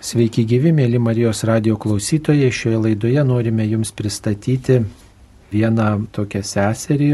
Sveiki 0.00 0.46
gyvi, 0.48 0.70
mėly 0.72 0.96
Marijos 0.96 1.42
radio 1.44 1.74
klausytojai. 1.76 2.48
Šioje 2.48 2.78
laidoje 2.80 3.20
norime 3.20 3.66
Jums 3.68 3.90
pristatyti 3.92 4.78
vieną 5.52 6.06
tokią 6.16 6.40
seserį, 6.40 7.10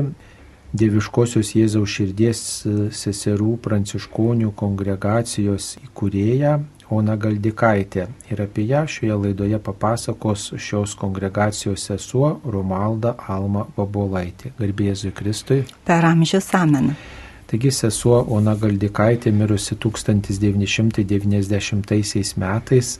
Dieviškosios 0.77 1.51
Jėzaus 1.57 1.91
širdies 1.91 2.45
seserų 2.95 3.57
pranciškonių 3.65 4.53
kongregacijos 4.55 5.73
įkūrėją 5.83 6.55
Ona 6.95 7.19
Galdikaitė. 7.19 8.07
Ir 8.31 8.45
apie 8.47 8.69
ją 8.71 8.85
šioje 8.87 9.19
laidoje 9.25 9.59
papasakos 9.59 10.53
šios 10.55 10.95
kongregacijos 10.95 11.89
sesuo 11.91 12.37
Romalda 12.47 13.17
Alma 13.27 13.67
Vabolaitė. 13.75 14.55
Garbėzui 14.63 15.11
Kristui. 15.11 15.65
Per 15.91 16.07
amžius 16.07 16.53
amen. 16.55 16.93
Taigi 17.47 17.71
sesuo 17.71 18.25
Ona 18.35 18.57
Galdikaitė 18.59 19.31
mirusi 19.31 19.77
1990 19.79 22.35
metais, 22.43 22.97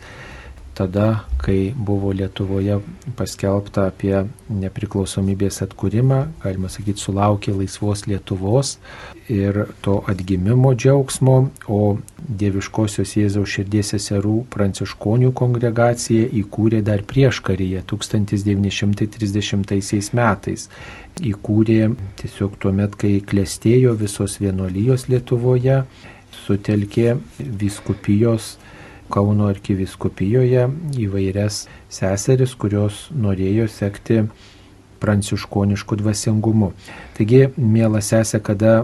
tada, 0.77 1.25
kai 1.41 1.73
buvo 1.77 2.13
Lietuvoje 2.13 2.81
paskelbta 3.17 3.87
apie 3.91 4.25
nepriklausomybės 4.53 5.63
atkūrimą, 5.65 6.27
galima 6.43 6.69
sakyti, 6.73 7.01
sulaukė 7.01 7.53
laisvos 7.57 8.07
Lietuvos 8.11 8.79
ir 9.33 9.67
to 9.85 9.95
atgimimo 10.11 10.75
džiaugsmo, 10.77 11.37
o 11.73 11.99
Dieviškosios 12.27 13.17
Jėzaus 13.17 13.49
širdies 13.55 13.87
seserų 13.95 14.37
pranciškonių 14.53 15.31
kongregacija 15.41 16.25
įkūrė 16.43 16.81
dar 16.85 17.01
prieš 17.09 17.37
karyje 17.47 17.81
1930 17.89 20.13
metais. 20.19 20.61
Įkūrė 21.17 21.81
tiesiog 22.21 22.51
tuo 22.61 22.71
met, 22.77 22.93
kai 23.01 23.25
klestėjo 23.25 23.97
visos 23.97 24.37
vienolyjos 24.43 25.09
Lietuvoje, 25.09 25.87
sutelkė 26.45 27.17
viskupijos 27.39 28.59
Kauno 29.13 29.47
arkiviskupijoje 29.53 30.67
įvairias 30.99 31.65
seseris, 31.93 32.55
kurios 32.59 33.07
norėjo 33.15 33.69
sekti 33.71 34.23
pranciškoniškų 35.01 35.99
dvasingumu. 36.01 36.73
Taigi, 37.17 37.47
mėla 37.57 38.01
sesė, 38.05 38.41
kada 38.45 38.81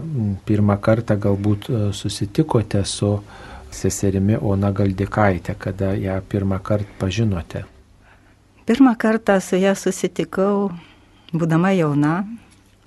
pirmą 0.46 0.76
kartą 0.82 1.16
galbūt 1.20 1.68
e, 1.70 1.80
susitikote 1.96 2.84
su 2.84 3.16
seserimi 3.72 4.36
Ona 4.36 4.72
Galdikaitė, 4.76 5.56
kada 5.58 5.92
ją 5.96 6.18
pirmą 6.28 6.60
kartą 6.62 6.98
pažinote? 7.00 7.64
Pirmą 8.68 8.94
kartą 8.98 9.40
su 9.40 9.58
ją 9.58 9.74
susitikau 9.74 10.70
būdama 11.32 11.72
jauna, 11.74 12.22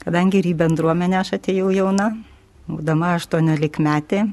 kadangi 0.05 0.39
ir 0.39 0.51
į 0.53 0.55
bendruomenę 0.61 1.19
aš 1.19 1.35
atėjau 1.39 1.73
jauna, 1.73 2.11
būdama 2.69 3.15
18 3.17 3.81
metė, 3.83 4.25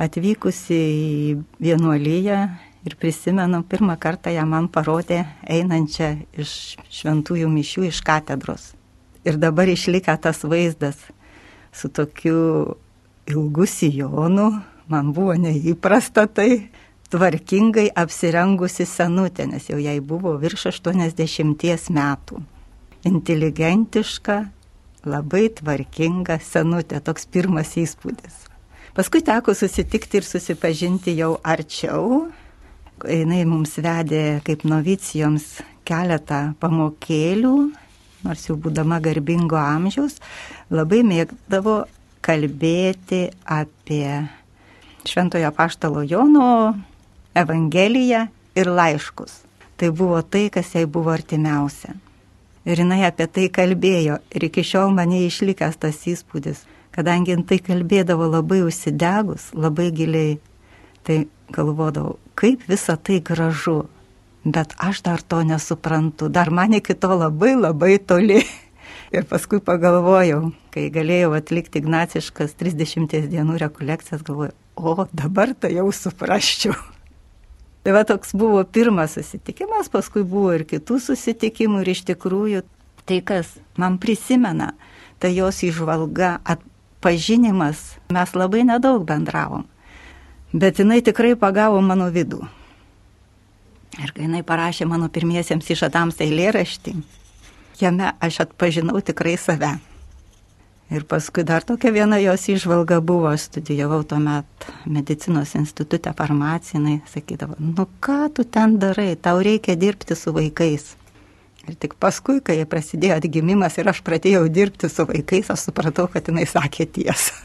atvykusi 0.00 0.78
į 0.78 1.34
vienuolyje 1.62 2.38
ir 2.84 2.96
prisimenu, 3.00 3.62
pirmą 3.68 3.96
kartą 4.00 4.32
ją 4.34 4.44
man 4.48 4.68
parodė 4.68 5.22
einančią 5.48 6.10
iš 6.36 6.76
šventųjų 6.92 7.48
mišių 7.50 7.88
iš 7.88 8.00
katedros. 8.04 8.72
Ir 9.24 9.38
dabar 9.40 9.70
išlikę 9.72 10.16
tas 10.20 10.42
vaizdas 10.44 10.98
su 11.72 11.88
tokiu 11.88 12.76
ilgu 13.26 13.66
sijonu, 13.66 14.50
man 14.88 15.12
buvo 15.16 15.34
neįprasta 15.40 16.26
tai, 16.28 16.68
tvarkingai 17.14 17.88
apsirengusi 17.94 18.84
senutė, 18.88 19.46
nes 19.48 19.70
jau 19.70 19.78
jai 19.80 20.00
buvo 20.00 20.34
virš 20.40 20.68
80 20.74 21.90
metų 21.94 22.42
inteligentiška, 23.04 24.38
labai 25.04 25.48
tvarkinga 25.58 26.38
senutė, 26.40 27.00
toks 27.04 27.28
pirmas 27.28 27.76
įspūdis. 27.80 28.53
Paskui 28.94 29.24
teko 29.26 29.50
susitikti 29.58 30.20
ir 30.20 30.26
susipažinti 30.26 31.16
jau 31.18 31.32
arčiau. 31.42 32.28
Jis 33.10 33.46
mums 33.50 33.72
vedė 33.82 34.20
kaip 34.46 34.62
novicijoms 34.70 35.48
keletą 35.82 36.52
pamokėlių, 36.62 37.54
nors 38.22 38.44
jau 38.46 38.54
būdama 38.54 39.00
garbingo 39.02 39.58
amžiaus, 39.58 40.20
labai 40.70 41.02
mėgdavo 41.02 41.74
kalbėti 42.22 43.24
apie 43.50 44.06
Šventojo 45.04 45.50
Paštalo 45.58 46.04
Jono 46.06 46.46
Evangeliją 47.34 48.28
ir 48.54 48.70
laiškus. 48.70 49.40
Tai 49.74 49.90
buvo 49.90 50.22
tai, 50.22 50.46
kas 50.54 50.70
jai 50.76 50.84
buvo 50.86 51.10
artimiausia. 51.10 51.96
Ir 52.62 52.78
jinai 52.80 53.02
apie 53.10 53.26
tai 53.26 53.50
kalbėjo. 53.50 54.20
Ir 54.30 54.46
iki 54.46 54.62
šiol 54.62 54.94
mane 54.94 55.24
išlikęs 55.26 55.82
tas 55.82 55.98
įspūdis, 56.06 56.62
kadangi 56.94 57.36
tai 57.48 57.58
kalbėdavo 57.58 58.28
labai 58.30 58.62
užsidegus, 58.66 59.50
labai 59.54 59.90
giliai. 59.94 60.38
Tai 61.04 61.24
galvodavau, 61.52 62.16
kaip 62.38 62.64
visa 62.68 62.96
tai 62.96 63.20
gražu. 63.20 63.84
Bet 64.44 64.74
aš 64.78 65.02
dar 65.04 65.22
to 65.22 65.42
nesuprantu. 65.44 66.28
Dar 66.28 66.50
man 66.50 66.74
iki 66.76 66.94
to 66.94 67.12
labai 67.16 67.54
labai 67.56 67.98
toli. 67.98 68.42
Ir 69.14 69.24
paskui 69.30 69.60
pagalvojau, 69.62 70.50
kai 70.74 70.88
galėjau 70.92 71.34
atlikti 71.36 71.80
ignaciškas 71.80 72.56
30 72.58 73.28
dienų 73.30 73.60
rekolekcijas, 73.62 74.24
galvojau, 74.26 74.56
o 74.74 75.06
dabar 75.14 75.54
tai 75.54 75.74
jau 75.76 75.86
suprasčiau. 75.94 76.74
Tai 77.84 77.92
va 77.92 78.00
toks 78.08 78.32
buvo 78.32 78.62
pirmas 78.64 79.12
susitikimas, 79.12 79.90
paskui 79.92 80.22
buvo 80.24 80.54
ir 80.56 80.62
kitų 80.64 80.96
susitikimų 81.04 81.82
ir 81.82 81.90
iš 81.92 82.00
tikrųjų 82.08 82.62
tai, 83.04 83.18
kas 83.20 83.50
man 83.76 83.98
prisimena, 84.00 84.70
tai 85.20 85.34
jos 85.36 85.60
išvalga, 85.68 86.38
atpažinimas, 87.04 87.98
mes 88.08 88.34
labai 88.34 88.64
nedaug 88.64 89.04
bendravom, 89.04 89.66
bet 90.52 90.78
jinai 90.78 91.02
tikrai 91.04 91.36
pagavo 91.36 91.80
mano 91.84 92.08
vidų. 92.08 92.40
Ir 94.00 94.10
kai 94.10 94.24
jinai 94.24 94.40
parašė 94.42 94.86
mano 94.88 95.10
pirmiesiems 95.12 95.68
išadams 95.70 96.16
eilėraštį, 96.24 96.94
jame 97.80 98.14
aš 98.20 98.40
atpažinau 98.46 99.02
tikrai 99.04 99.36
save. 99.36 99.76
Ir 100.90 101.04
paskui 101.04 101.44
dar 101.44 101.64
tokia 101.64 101.92
viena 101.92 102.16
jos 102.20 102.48
išvalga 102.48 103.00
buvo, 103.00 103.28
aš 103.28 103.50
studijavau 103.50 104.02
tuomet 104.04 104.68
medicinos 104.86 105.54
institutę 105.54 106.12
farmaciją, 106.16 106.80
jinai 106.80 106.98
sakydavo, 107.12 107.60
nu 107.60 107.86
ką 108.00 108.32
tu 108.32 108.44
ten 108.44 108.78
darai, 108.78 109.14
tau 109.16 109.44
reikia 109.44 109.76
dirbti 109.76 110.16
su 110.16 110.32
vaikais. 110.32 110.94
Ir 111.64 111.76
tik 111.80 111.96
paskui, 112.00 112.40
kai 112.44 112.58
prasidėjo 112.68 113.16
atgimimas 113.20 113.78
ir 113.80 113.88
aš 113.88 114.02
pradėjau 114.04 114.44
dirbti 114.52 114.90
su 114.92 115.06
vaikais, 115.08 115.50
aš 115.52 115.68
supratau, 115.70 116.06
kad 116.12 116.28
jinai 116.28 116.44
sakė 116.48 116.86
tiesą. 116.98 117.36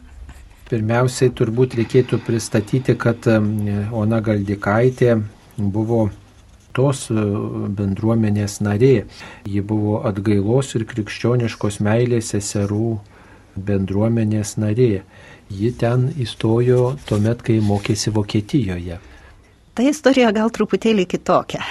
Pirmiausiai 0.70 1.32
turbūt 1.34 1.78
reikėtų 1.80 2.20
pristatyti, 2.28 2.94
kad 3.00 3.26
Ona 3.30 4.20
Galdikaitė 4.22 5.16
buvo 5.58 6.10
tos 6.78 7.08
e, 7.10 7.16
bendruomenės 7.80 8.60
narė. 8.66 9.06
Ji 9.50 9.64
buvo 9.66 10.00
atgailos 10.10 10.76
ir 10.78 10.86
krikščioniškos 10.90 11.80
meilės 11.86 12.34
seserų 12.36 13.00
bendruomenės 13.70 14.58
narė. 14.62 15.04
Ji 15.50 15.72
ten 15.82 16.10
įstojo 16.22 16.94
tuomet, 17.10 17.42
kai 17.46 17.58
mokėsi 17.66 18.14
Vokietijoje. 18.14 19.00
Ta 19.74 19.88
istorija 19.88 20.30
gal 20.36 20.52
truputėlį 20.54 21.08
kitokia. 21.10 21.64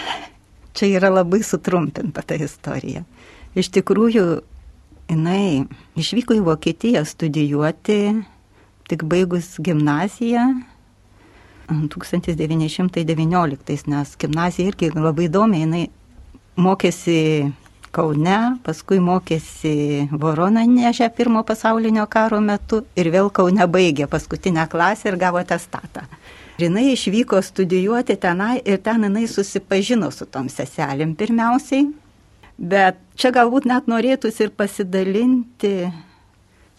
Čia 0.78 0.86
yra 1.00 1.08
labai 1.10 1.42
sutrumpinta 1.42 2.22
ta 2.22 2.36
istorija. 2.38 3.02
Iš 3.58 3.72
tikrųjų, 3.74 4.22
jinai 5.10 5.66
išvyko 5.98 6.36
į 6.38 6.44
Vokietiją 6.46 7.02
studijuoti, 7.08 8.14
tik 8.86 9.02
baigus 9.10 9.56
gimnaziją 9.58 10.44
1919, 11.68 13.90
nes 13.90 14.16
gimnazija 14.20 14.68
irgi 14.70 14.92
labai 14.94 15.26
įdomi, 15.26 15.66
jinai 15.66 15.90
mokėsi 16.56 17.50
Kaune, 17.88 18.60
paskui 18.62 19.00
mokėsi 19.00 20.04
Voronanėže 20.12 21.08
pirmo 21.16 21.40
pasaulinio 21.48 22.04
karo 22.06 22.40
metu 22.44 22.84
ir 22.94 23.08
vėl 23.10 23.30
Kaune 23.32 23.66
baigė 23.66 24.06
paskutinę 24.12 24.68
klasę 24.68 25.08
ir 25.08 25.16
gavo 25.18 25.42
testatą. 25.42 26.04
Ir 26.58 26.66
jinai 26.66 26.88
išvyko 26.92 27.38
studijuoti 27.42 28.16
tenai 28.19 28.58
ir 28.66 28.80
ten 28.82 29.04
jinai 29.06 29.28
susipažino 29.31 30.10
su 30.10 30.26
tom 30.26 30.49
seselėm 30.50 31.14
pirmiausiai. 31.14 31.84
Bet 32.58 32.99
čia 33.14 33.31
galbūt 33.31 33.69
net 33.70 33.87
norėtųsi 33.87 34.49
ir 34.49 34.50
pasidalinti, 34.58 35.72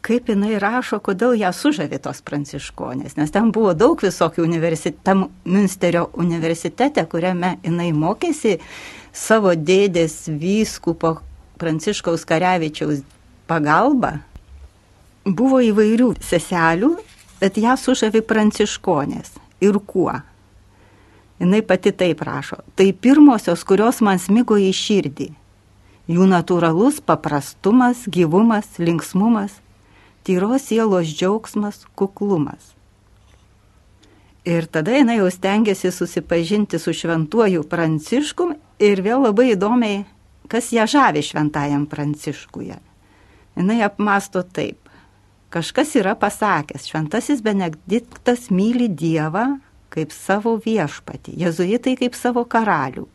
kaip 0.04 0.28
jinai 0.28 0.60
rašo, 0.60 1.00
kodėl 1.00 1.38
ją 1.40 1.54
sužavė 1.56 2.02
tos 2.04 2.20
pranciškonės. 2.28 3.16
Nes 3.16 3.31
ten 3.31 3.54
buvo 3.56 3.72
daug 3.72 4.04
visokių 4.04 4.44
universitetų, 4.44 5.30
Münsterio 5.48 6.10
universitete, 6.20 7.08
kuriame 7.08 7.56
jinai 7.64 7.94
mokėsi 7.96 8.58
savo 9.16 9.56
dėdės 9.56 10.26
vyskupo 10.28 11.22
Pranciškaus 11.60 12.28
Karevičiaus 12.28 13.06
pagalba 13.48 14.18
buvo 15.24 15.60
įvairių 15.64 16.18
seselių, 16.24 16.98
bet 17.40 17.58
ją 17.60 17.80
sužavi 17.80 18.22
pranciškonės. 18.28 19.40
Ir 19.62 19.80
kuo? 19.86 20.14
Jis 21.40 21.64
pati 21.68 21.92
taip 21.92 22.22
rašo. 22.22 22.58
Tai 22.76 22.94
pirmosios, 22.94 23.64
kurios 23.64 24.02
man 24.04 24.20
smigo 24.20 24.58
į 24.60 24.74
širdį. 24.76 25.30
Jų 26.10 26.26
natūralus 26.26 27.00
paprastumas, 27.06 28.04
gyvumas, 28.10 28.66
linksmumas, 28.82 29.60
tyros 30.26 30.66
sielos 30.68 31.08
džiaugsmas, 31.14 31.86
kuklumas. 31.96 32.74
Ir 34.50 34.66
tada 34.66 34.96
jinai 34.98 35.20
jau 35.20 35.30
stengiasi 35.32 35.92
susipažinti 35.94 36.80
su 36.80 36.96
šventuoju 36.96 37.64
Pranciškum 37.70 38.56
ir 38.82 39.04
vėl 39.06 39.28
labai 39.28 39.52
įdomiai, 39.54 40.04
kas 40.50 40.72
ją 40.74 40.88
žavi 40.90 41.22
šventajam 41.24 41.86
Pranciškuje. 41.92 42.80
Jinai 43.60 43.82
apmasto 43.86 44.42
taip. 44.42 44.89
Kažkas 45.50 45.96
yra 45.98 46.13
pasakęs, 46.13 46.86
šventasis 46.86 47.42
Benediktas 47.42 48.51
myli 48.54 48.86
Dievą 48.86 49.57
kaip 49.90 50.12
savo 50.13 50.54
viešpatį, 50.62 51.34
jezuitai 51.42 51.96
kaip 51.98 52.13
savo 52.13 52.44
karalių. 52.46 53.07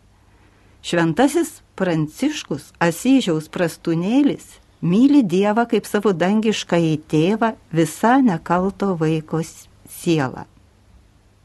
Šventasis 0.85 1.61
Pranciškus 1.79 2.73
Asyžiaus 2.83 3.47
prastunėlis 3.55 4.57
myli 4.83 5.23
Dievą 5.23 5.65
kaip 5.71 5.87
savo 5.87 6.11
dangišką 6.11 6.81
į 6.83 6.97
tėvą 7.11 7.53
visą 7.71 8.19
nekalto 8.27 8.97
vaiko 8.99 9.41
sielą. 9.47 10.45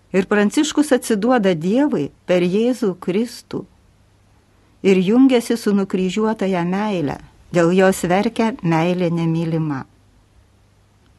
Ir 0.10 0.26
Pranciškus 0.26 0.90
atsiduoda 0.98 1.54
Dievui 1.54 2.10
per 2.26 2.42
Jėzų 2.42 2.96
Kristų 2.98 3.62
ir 4.82 4.98
jungiasi 5.06 5.54
su 5.54 5.76
nukryžiuotąją 5.78 6.66
meilę, 6.66 7.20
dėl 7.54 7.72
jos 7.78 8.02
verkia 8.10 8.56
meilė 8.66 9.14
nemylima. 9.14 9.84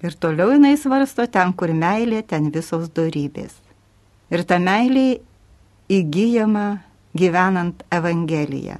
Ir 0.00 0.16
toliau 0.16 0.54
jinai 0.54 0.76
svarsto 0.80 1.26
ten, 1.28 1.52
kur 1.52 1.72
meilė, 1.76 2.22
ten 2.26 2.48
visos 2.54 2.88
darybės. 2.96 3.52
Ir 4.32 4.44
ta 4.48 4.56
meilė 4.62 5.20
įgyjama 5.92 6.66
gyvenant 7.16 7.84
Evangeliją. 7.92 8.78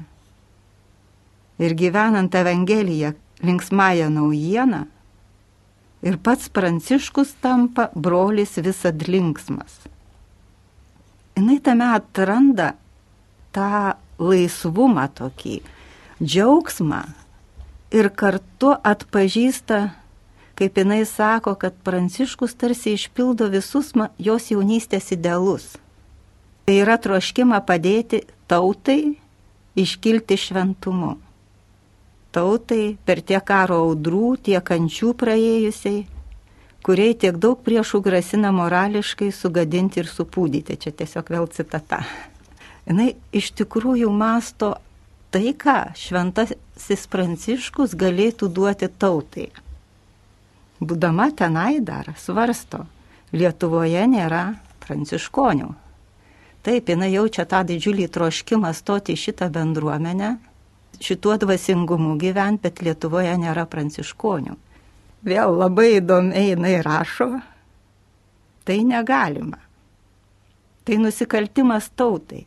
Ir 1.60 1.76
gyvenant 1.76 2.34
Evangeliją 2.34 3.12
linksmąją 3.44 4.08
naujieną, 4.14 4.84
ir 6.02 6.20
pats 6.24 6.48
Pranciškus 6.48 7.36
tampa 7.44 7.90
brolis 7.94 8.56
visad 8.64 9.08
linksmas 9.08 9.80
jinai 11.40 11.60
tame 11.64 11.86
atranda 11.96 12.74
tą 13.54 13.96
laisvumą 14.20 15.06
tokį, 15.16 15.60
džiaugsmą 16.20 17.00
ir 17.96 18.10
kartu 18.12 18.74
atpažįsta, 18.92 19.78
kaip 20.60 20.76
jinai 20.76 21.02
sako, 21.08 21.56
kad 21.56 21.74
Pranciškus 21.86 22.54
tarsi 22.60 22.94
išpildo 22.98 23.48
visus 23.48 23.94
jos 24.18 24.50
jaunystės 24.52 25.10
idealus. 25.16 25.72
Tai 26.68 26.76
yra 26.84 27.00
troškima 27.00 27.58
padėti 27.64 28.22
tautai 28.46 29.16
iškilti 29.80 30.36
šventumu. 30.36 31.16
Tautai 32.30 32.96
per 33.04 33.24
tiek 33.26 33.42
karo 33.42 33.80
audrų, 33.88 34.36
tiek 34.44 34.62
kančių 34.62 35.16
praėjusiai 35.18 36.04
kuriai 36.86 37.14
tiek 37.14 37.36
daug 37.36 37.60
priešų 37.64 38.00
grasina 38.04 38.52
morališkai 38.56 39.30
sugadinti 39.34 40.00
ir 40.02 40.08
supūdyti. 40.10 40.78
Čia 40.80 40.92
tiesiog 40.96 41.32
vėl 41.32 41.48
citata. 41.52 42.02
Jis 42.90 43.18
iš 43.36 43.50
tikrųjų 43.60 44.10
masto 44.10 44.72
tai, 45.30 45.52
ką 45.54 45.92
šventasis 45.94 47.06
pranciškus 47.12 47.94
galėtų 47.94 48.48
duoti 48.50 48.88
tautai. 48.90 49.50
Būdama 50.80 51.30
tenai 51.36 51.80
dar 51.84 52.14
svarsto, 52.16 52.86
Lietuvoje 53.32 54.06
nėra 54.10 54.56
pranciškonių. 54.82 55.68
Taip, 56.66 56.88
jinai 56.90 57.12
jaučia 57.12 57.44
tą 57.46 57.60
didžiulį 57.68 58.08
troškimą 58.10 58.72
stoti 58.74 59.14
į 59.14 59.20
šitą 59.26 59.50
bendruomenę, 59.54 60.32
šituo 61.00 61.36
dvasingumu 61.40 62.16
gyventi, 62.18 62.64
bet 62.66 62.82
Lietuvoje 62.84 63.36
nėra 63.38 63.68
pranciškonių 63.70 64.56
vėl 65.22 65.56
labai 65.56 65.98
įdomiai 65.98 66.52
jinai 66.52 66.80
rašo, 66.84 67.40
tai 68.64 68.80
negalima. 68.84 69.58
Tai 70.84 70.96
nusikaltimas 71.04 71.90
tautai. 71.96 72.46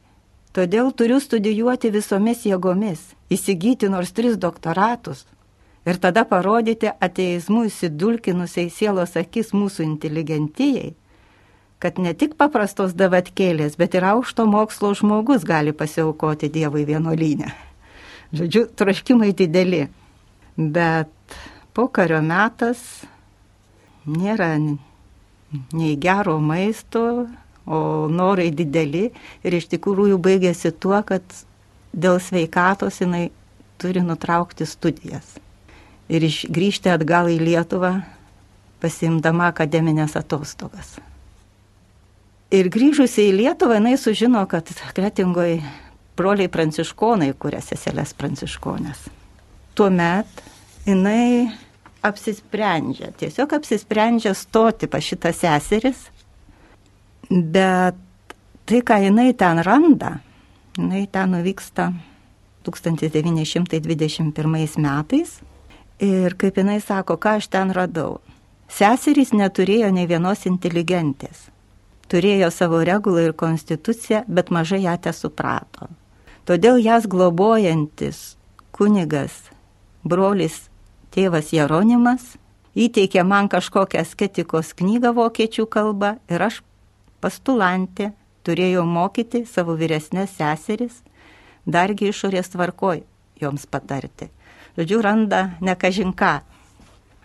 Todėl 0.54 0.92
turiu 0.94 1.18
studijuoti 1.22 1.90
visomis 1.94 2.44
jėgomis, 2.46 3.02
įsigyti 3.34 3.90
nors 3.90 4.12
tris 4.14 4.38
doktoratus 4.38 5.24
ir 5.88 6.00
tada 6.04 6.24
parodyti 6.28 6.92
ateizmų 7.04 7.68
įsidulkinusiai 7.70 8.72
sielos 8.72 9.18
akis 9.20 9.52
mūsų 9.56 9.86
inteligentijai, 9.86 10.94
kad 11.84 12.00
ne 12.00 12.14
tik 12.16 12.38
paprastos 12.40 12.96
davatkėlės, 12.96 13.76
bet 13.80 13.98
ir 13.98 14.08
aukšto 14.14 14.46
mokslo 14.48 14.94
žmogus 14.96 15.44
gali 15.48 15.76
pasiaukoti 15.76 16.52
Dievui 16.54 16.86
vienuolynę. 16.88 17.52
Žodžiu, 18.34 18.66
troškimai 18.80 19.34
dideli. 19.38 19.84
Bet 20.56 21.12
pokario 21.74 22.22
metas 22.24 22.80
nėra 24.08 24.56
nei 24.58 25.96
gero 26.02 26.40
maisto, 26.40 27.28
o 27.64 27.80
norai 28.12 28.50
dideli 28.52 29.06
ir 29.44 29.56
iš 29.56 29.70
tikrųjų 29.72 30.18
baigėsi 30.24 30.74
tuo, 30.76 30.98
kad 31.08 31.24
dėl 31.94 32.20
sveikatos 32.20 33.00
jinai 33.00 33.30
turi 33.80 34.04
nutraukti 34.04 34.68
studijas 34.68 35.38
ir 36.12 36.28
grįžti 36.28 36.92
atgal 36.92 37.32
į 37.32 37.40
Lietuvą 37.42 37.96
pasimdama 38.84 39.48
akademinės 39.54 40.18
atostogas. 40.20 40.98
Ir 42.54 42.70
grįžusi 42.70 43.30
į 43.30 43.38
Lietuvą, 43.40 43.80
jinai 43.80 43.96
sužino, 43.98 44.44
kad 44.50 44.68
Kretingoje 44.94 45.62
broliai 46.18 46.50
pranciškonai 46.52 47.34
kuria 47.40 47.62
seselės 47.64 48.14
pranciškonės. 48.18 49.00
Tuomet 49.74 50.28
jinai 50.86 51.52
apsisprendžia, 52.04 53.12
tiesiog 53.18 53.54
apsisprendžia 53.58 54.34
stoti 54.38 54.88
pas 54.92 55.04
šitą 55.04 55.34
seseris, 55.34 56.10
bet 57.32 57.96
tai, 58.68 58.82
ką 58.84 59.00
jinai 59.08 59.34
ten 59.40 59.60
randa, 59.64 60.20
jinai 60.78 61.08
ten 61.12 61.32
nuvyksta 61.34 61.94
1921 62.68 64.78
metais 64.84 65.40
ir 66.04 66.36
kaip 66.40 66.60
jinai 66.60 66.80
sako, 66.84 67.18
ką 67.18 67.38
aš 67.40 67.48
ten 67.54 67.72
radau. 67.76 68.20
Seserys 68.68 69.34
neturėjo 69.34 69.92
ne 69.94 70.06
vienos 70.10 70.46
inteligentės. 70.50 71.50
Turėjo 72.12 72.50
savo 72.52 72.84
regulą 72.86 73.28
ir 73.30 73.34
konstituciją, 73.38 74.24
bet 74.28 74.52
mažai 74.52 74.84
ją 74.84 74.96
te 75.02 75.14
suprato. 75.16 75.88
Todėl 76.46 76.82
jas 76.84 77.08
globojantis 77.08 78.36
kunigas, 78.76 79.32
brolis 80.04 80.66
tėvas 81.14 81.54
Jeronimas 81.56 82.34
įteikė 82.76 83.24
man 83.24 83.48
kažkokią 83.50 84.02
asketikos 84.02 84.74
knygą 84.78 85.14
vokiečių 85.16 85.66
kalba 85.70 86.18
ir 86.28 86.44
aš 86.50 86.60
pastulantė 87.24 88.12
turėjau 88.44 88.84
mokyti 88.86 89.46
savo 89.48 89.78
vyresnės 89.80 90.36
seseris, 90.40 91.00
dargi 91.66 92.10
išorės 92.12 92.51
tvarkoj 92.54 93.04
joms 93.39 93.68
patarti. 93.70 94.30
Žodžiu, 94.77 95.01
randa 95.06 95.44
nekažinką. 95.62 96.39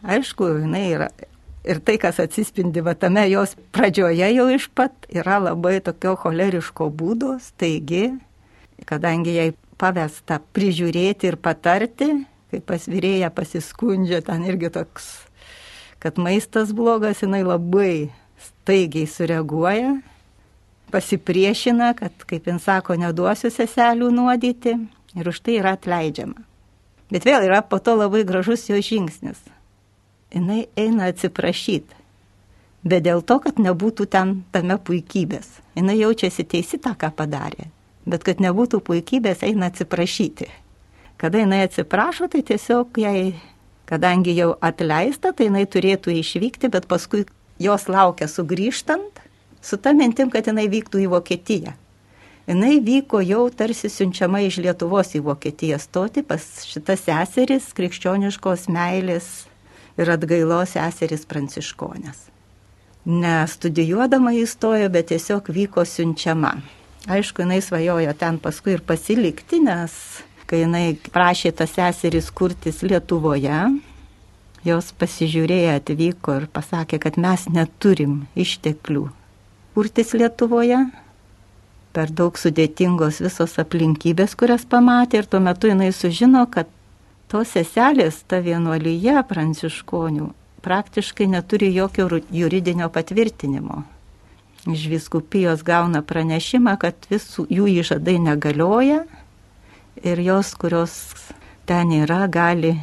Aišku, 0.04 0.46
jinai 0.62 0.86
yra 0.92 1.08
ir 1.68 1.80
tai, 1.84 1.98
kas 2.00 2.18
atsispindi 2.22 2.82
va 2.84 2.94
tame 2.96 3.26
jos 3.28 3.54
pradžioje 3.74 4.28
jau 4.32 4.48
iš 4.52 4.68
pat, 4.74 4.92
yra 5.12 5.38
labai 5.42 5.78
tokio 5.84 6.14
choleriško 6.20 6.88
būdo, 6.94 7.36
taigi, 7.60 8.10
kadangi 8.88 9.36
jai 9.36 9.48
pavesta 9.78 10.40
prižiūrėti 10.56 11.28
ir 11.28 11.38
patarti, 11.42 12.10
kai 12.48 12.60
pas 12.64 12.88
vyrėją 12.88 13.30
pasiskundžia, 13.34 14.22
ten 14.24 14.46
irgi 14.48 14.72
toks, 14.74 15.10
kad 16.02 16.18
maistas 16.20 16.72
blogas, 16.72 17.22
jinai 17.22 17.44
labai 17.44 18.10
staigiai 18.40 19.08
sureaguoja, 19.10 19.98
pasipriešina, 20.92 21.92
kad, 21.98 22.14
kaip 22.28 22.48
jin 22.48 22.62
sako, 22.62 22.96
neduosiu 22.96 23.52
seselių 23.52 24.08
nuodyti 24.14 24.78
ir 25.18 25.28
už 25.28 25.42
tai 25.44 25.60
yra 25.60 25.76
atleidžiama. 25.76 26.47
Bet 27.12 27.24
vėl 27.24 27.46
yra 27.48 27.62
po 27.64 27.78
to 27.80 27.94
labai 27.96 28.24
gražus 28.28 28.66
jo 28.68 28.76
žingsnis. 28.84 29.40
Jis 30.34 30.66
eina 30.76 31.08
atsiprašyti. 31.08 31.96
Bet 32.88 33.04
dėl 33.08 33.24
to, 33.26 33.38
kad 33.42 33.58
nebūtų 33.58 34.06
ten 34.12 34.42
tame 34.52 34.76
puikybės. 34.78 35.48
Jis 35.76 35.92
jaučiasi 35.98 36.44
teisi 36.44 36.78
tą, 36.78 36.94
ką 36.94 37.10
padarė. 37.16 37.70
Bet 38.08 38.24
kad 38.24 38.40
nebūtų 38.40 38.80
puikybės, 38.84 39.42
eina 39.44 39.72
atsiprašyti. 39.72 40.48
Kada 41.18 41.40
jinai 41.42 41.64
atsiprašo, 41.66 42.28
tai 42.30 42.44
tiesiog 42.46 43.00
jai, 43.02 43.32
kadangi 43.88 44.36
jau 44.36 44.52
atleista, 44.62 45.32
tai 45.32 45.48
jinai 45.48 45.64
turėtų 45.66 46.14
išvykti, 46.20 46.70
bet 46.70 46.86
paskui 46.86 47.24
jos 47.58 47.88
laukia 47.90 48.28
sugrįžtant 48.30 49.24
su 49.60 49.76
ta 49.82 49.92
mintim, 49.92 50.30
kad 50.30 50.46
jinai 50.46 50.68
vyktų 50.70 51.02
į 51.02 51.10
Vokietiją. 51.16 51.74
Jinai 52.48 52.78
vyko 52.80 53.20
jau 53.20 53.42
tarsi 53.52 53.90
siunčiama 53.92 54.40
iš 54.40 54.56
Lietuvos 54.64 55.10
į 55.18 55.20
Vokietiją 55.26 55.76
stoti 55.82 56.22
pas 56.24 56.44
šitas 56.64 57.02
seseris, 57.04 57.66
krikščioniškos 57.76 58.70
meilės 58.72 59.26
ir 60.00 60.08
atgailos 60.14 60.72
seseris 60.78 61.26
pranciškonės. 61.28 62.22
Nestudijuodama 63.08 64.32
įstojo, 64.40 64.88
bet 64.92 65.10
tiesiog 65.12 65.50
vyko 65.52 65.84
siunčiama. 65.84 66.54
Aišku, 67.08 67.44
jinai 67.44 67.60
svajojo 67.64 68.14
ten 68.16 68.38
paskui 68.40 68.78
ir 68.78 68.82
pasilikti, 68.84 69.60
nes 69.64 69.92
kai 70.48 70.62
jinai 70.62 70.96
prašė 71.12 71.52
tas 71.56 71.74
seseris 71.76 72.30
kurtis 72.32 72.80
Lietuvoje, 72.80 73.60
jos 74.64 74.88
pasižiūrėję 74.96 75.76
atvyko 75.82 76.38
ir 76.40 76.48
pasakė, 76.52 77.00
kad 77.04 77.20
mes 77.20 77.44
neturim 77.52 78.22
išteklių 78.36 79.04
kurtis 79.76 80.16
Lietuvoje. 80.16 80.80
Per 81.96 82.10
daug 82.12 82.36
sudėtingos 82.36 83.22
visos 83.24 83.56
aplinkybės, 83.60 84.36
kurias 84.38 84.66
pamatė 84.68 85.22
ir 85.22 85.28
tuo 85.30 85.40
metu 85.40 85.70
jinai 85.70 85.88
sužino, 85.96 86.44
kad 86.52 86.68
tos 87.28 87.54
seselės, 87.56 88.22
ta 88.28 88.40
vienuolyje 88.44 89.22
pranciškonių, 89.28 90.28
praktiškai 90.64 91.28
neturi 91.32 91.70
jokio 91.74 92.08
juridinio 92.32 92.88
patvirtinimo. 92.92 93.82
Iš 94.68 94.86
viskupijos 94.92 95.62
gauna 95.64 96.02
pranešimą, 96.04 96.76
kad 96.80 97.08
visų 97.08 97.46
jų 97.48 97.68
įžadai 97.80 98.18
negalioja 98.20 99.04
ir 100.04 100.20
jos, 100.20 100.52
kurios 100.58 100.92
ten 101.68 101.92
yra, 101.94 102.26
gali 102.28 102.74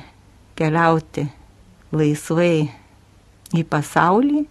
keliauti 0.57 1.27
laisvai 1.95 2.69
į 3.55 3.63
pasaulį, 3.69 4.45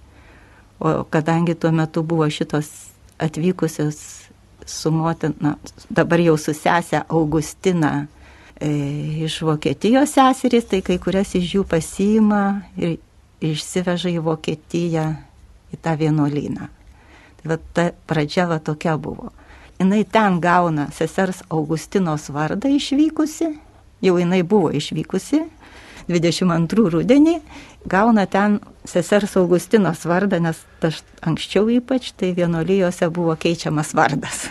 o 0.79 1.01
kadangi 1.11 1.57
tuo 1.59 1.73
metu 1.75 2.05
buvo 2.07 2.29
šitos 2.31 2.71
atvykusios 3.19 4.24
su 4.67 4.91
motina, 4.91 5.57
dabar 5.91 6.21
jau 6.21 6.37
su 6.41 6.55
sesė 6.57 7.03
Augustina 7.09 8.07
e, 8.57 8.71
iš 9.27 9.41
Vokietijos 9.45 10.15
seserys, 10.17 10.69
tai 10.71 10.81
kai 10.87 10.99
kurias 11.03 11.35
iš 11.37 11.57
jų 11.57 11.65
pasiima 11.69 12.63
ir 12.77 12.97
išsiveža 13.45 14.13
į 14.15 14.23
Vokietiją, 14.25 15.07
į 15.75 15.81
tą 15.85 15.97
vienuolyną. 16.01 16.69
Tai 17.41 17.51
va, 17.51 17.59
ta 17.77 17.91
pradžia 18.09 18.49
va 18.49 18.61
tokia 18.63 18.97
buvo. 18.97 19.33
Jis 19.79 20.07
ten 20.13 20.39
gauna 20.41 20.89
sesers 20.95 21.43
Augustinos 21.51 22.31
vardą 22.31 22.71
išvykusi, 22.71 23.51
jau 24.05 24.19
jinai 24.21 24.43
buvo 24.47 24.71
išvykusi, 24.73 25.43
22 26.09 26.91
rudenį, 26.93 27.39
gauna 27.89 28.27
ten 28.31 28.59
sesers 28.89 29.37
Augustinos 29.41 30.05
vardą, 30.09 30.41
nes 30.43 30.61
aš 30.85 31.01
anksčiau 31.25 31.71
ypač 31.73 32.13
tai 32.17 32.35
vienuolijose 32.37 33.09
buvo 33.13 33.37
keičiamas 33.41 33.95
vardas. 33.97 34.47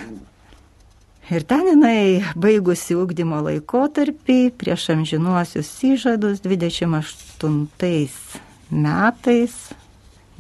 Ir 1.32 1.46
ten 1.48 1.64
jinai 1.70 2.24
baigusi 2.36 2.98
ūkdymo 3.00 3.40
laikotarpį 3.46 4.40
prieš 4.60 4.90
amžinuosius 4.98 5.70
įžadus 5.88 6.42
28 6.44 7.70
metais, 8.74 9.56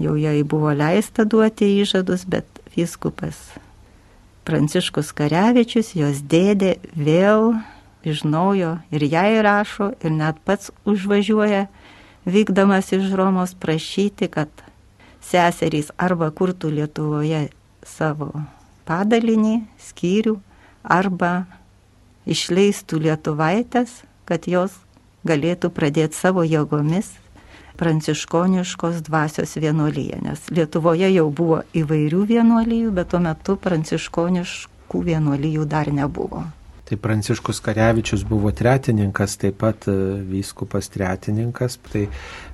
jau 0.01 0.15
jai 0.19 0.41
buvo 0.43 0.73
leista 0.75 1.23
duoti 1.23 1.69
įžadus, 1.79 2.25
bet 2.27 2.45
viskupas 2.75 3.37
Pranciškus 4.43 5.13
Karevičius, 5.15 5.93
jos 5.95 6.19
dėdė, 6.27 6.75
vėl 6.99 7.53
iš 8.07 8.23
naujo 8.27 8.77
ir 8.91 9.03
jai 9.07 9.41
rašo, 9.43 9.91
ir 10.03 10.11
net 10.11 10.39
pats 10.45 10.71
užvažiuoja, 10.85 11.67
vykdamas 12.25 12.91
iš 12.95 13.11
Romos 13.15 13.55
prašyti, 13.55 14.27
kad 14.27 14.49
seserys 15.23 15.91
arba 15.97 16.31
kurtų 16.31 16.71
Lietuvoje 16.73 17.47
savo 17.87 18.31
padalinį, 18.87 19.61
skyrių, 19.79 20.37
arba 20.83 21.45
išleistų 22.27 22.99
lietuvaitės, 23.07 24.03
kad 24.27 24.47
jos 24.47 24.75
galėtų 25.27 25.71
pradėti 25.71 26.17
savo 26.17 26.43
jėgomis 26.43 27.13
pranciškoniškos 27.79 29.01
dvasios 29.07 29.55
vienuolyje, 29.57 30.19
nes 30.23 30.43
Lietuvoje 30.53 31.09
jau 31.15 31.29
buvo 31.31 31.63
įvairių 31.73 32.25
vienuolyjų, 32.29 32.91
bet 32.95 33.11
tuo 33.11 33.23
metu 33.23 33.55
pranciškoniškų 33.59 35.01
vienuolyjų 35.09 35.65
dar 35.71 35.89
nebuvo. 35.91 36.43
Tai 36.83 36.97
Pranciškus 36.99 37.61
Karevičius 37.63 38.25
buvo 38.27 38.51
tretininkas, 38.51 39.37
taip 39.39 39.61
pat 39.61 39.87
e, 39.87 39.93
vyskupas 40.27 40.89
tretininkas, 40.91 41.77
tai 41.91 42.09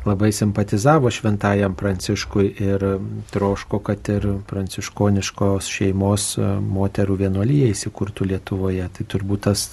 labai 0.06 0.30
simpatizavo 0.32 1.10
šventajam 1.10 1.74
Pranciškui 1.76 2.52
ir 2.62 2.86
troško, 3.34 3.80
kad 3.80 4.10
ir 4.14 4.28
pranciškoniškos 4.52 5.72
šeimos 5.74 6.30
e, 6.38 6.54
moterų 6.62 7.18
vienuolyje 7.24 7.72
įsikurtų 7.74 8.30
Lietuvoje. 8.30 8.86
Tai 8.94 9.08
turbūt 9.16 9.48
tas 9.50 9.66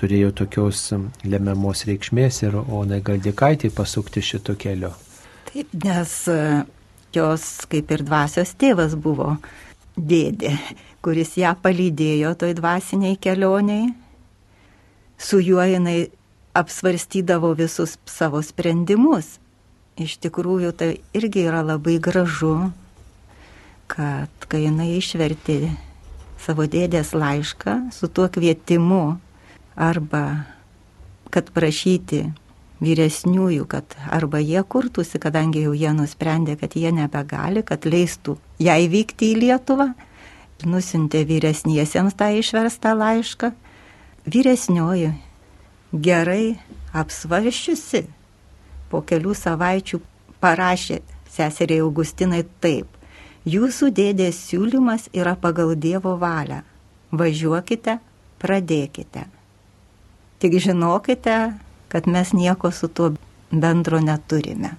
turėjo 0.00 0.32
tokios 0.42 0.88
lemiamos 1.22 1.86
reikšmės 1.86 2.42
ir 2.48 2.58
Onai 2.64 2.98
Galdikaitį 3.04 3.70
pasukti 3.76 4.24
šito 4.26 4.58
kelio. 4.58 4.90
Taip, 5.52 5.70
nes 5.86 6.16
e, 6.34 6.40
jos 7.14 7.46
kaip 7.70 7.94
ir 7.94 8.02
dvasios 8.02 8.56
tėvas 8.58 8.98
buvo 8.98 9.36
dėdė 9.96 10.56
kuris 11.04 11.36
ją 11.36 11.52
palydėjo 11.60 12.32
toj 12.40 12.54
dvasiniai 12.56 13.18
kelioniai. 13.20 13.90
Su 15.20 15.40
juo 15.44 15.64
jinai 15.68 16.08
apsvarstydavo 16.56 17.52
visus 17.58 17.98
savo 18.08 18.40
sprendimus. 18.42 19.36
Iš 20.00 20.16
tikrųjų, 20.24 20.72
tai 20.74 20.88
irgi 21.14 21.44
yra 21.46 21.60
labai 21.62 21.98
gražu, 22.02 22.70
kad 23.90 24.48
kai 24.48 24.64
jinai 24.64 24.94
išvertė 24.96 25.58
savo 26.42 26.64
dėdės 26.66 27.12
laišką 27.14 27.76
su 27.94 28.08
tuo 28.08 28.26
kvietimu 28.32 29.18
arba 29.76 30.24
kad 31.34 31.52
prašyti 31.54 32.24
vyresniųjų, 32.82 33.66
kad 33.70 33.94
arba 34.10 34.40
jie 34.42 34.62
kurtųsi, 34.66 35.20
kadangi 35.22 35.64
jau 35.66 35.74
jie 35.76 35.92
nusprendė, 35.94 36.56
kad 36.60 36.74
jie 36.74 36.90
nebegali, 36.94 37.62
kad 37.66 37.86
leistų 37.86 38.36
ją 38.62 38.76
įvykti 38.86 39.30
į 39.32 39.38
Lietuvą, 39.44 39.92
nusintė 40.64 41.24
vyresniesiems 41.28 42.16
tą 42.18 42.30
išverstą 42.38 42.94
laišką. 42.96 43.52
Vyresnioji 44.24 45.12
gerai 45.92 46.56
apsvaršiusi 46.96 48.06
po 48.90 49.02
kelių 49.04 49.34
savaičių 49.36 50.00
parašė 50.40 51.02
seseriai 51.34 51.82
Augustinai 51.84 52.44
taip. 52.64 52.88
Jūsų 53.44 53.90
dėdės 53.92 54.38
siūlymas 54.48 55.10
yra 55.12 55.34
pagal 55.36 55.74
Dievo 55.76 56.14
valią. 56.16 56.62
Važiuokite, 57.12 57.98
pradėkite. 58.40 59.26
Tik 60.40 60.56
žinokite, 60.64 61.36
kad 61.94 62.08
mes 62.10 62.32
nieko 62.34 62.72
su 62.74 62.88
tuo 62.88 63.12
bendro 63.50 64.00
neturime. 64.02 64.74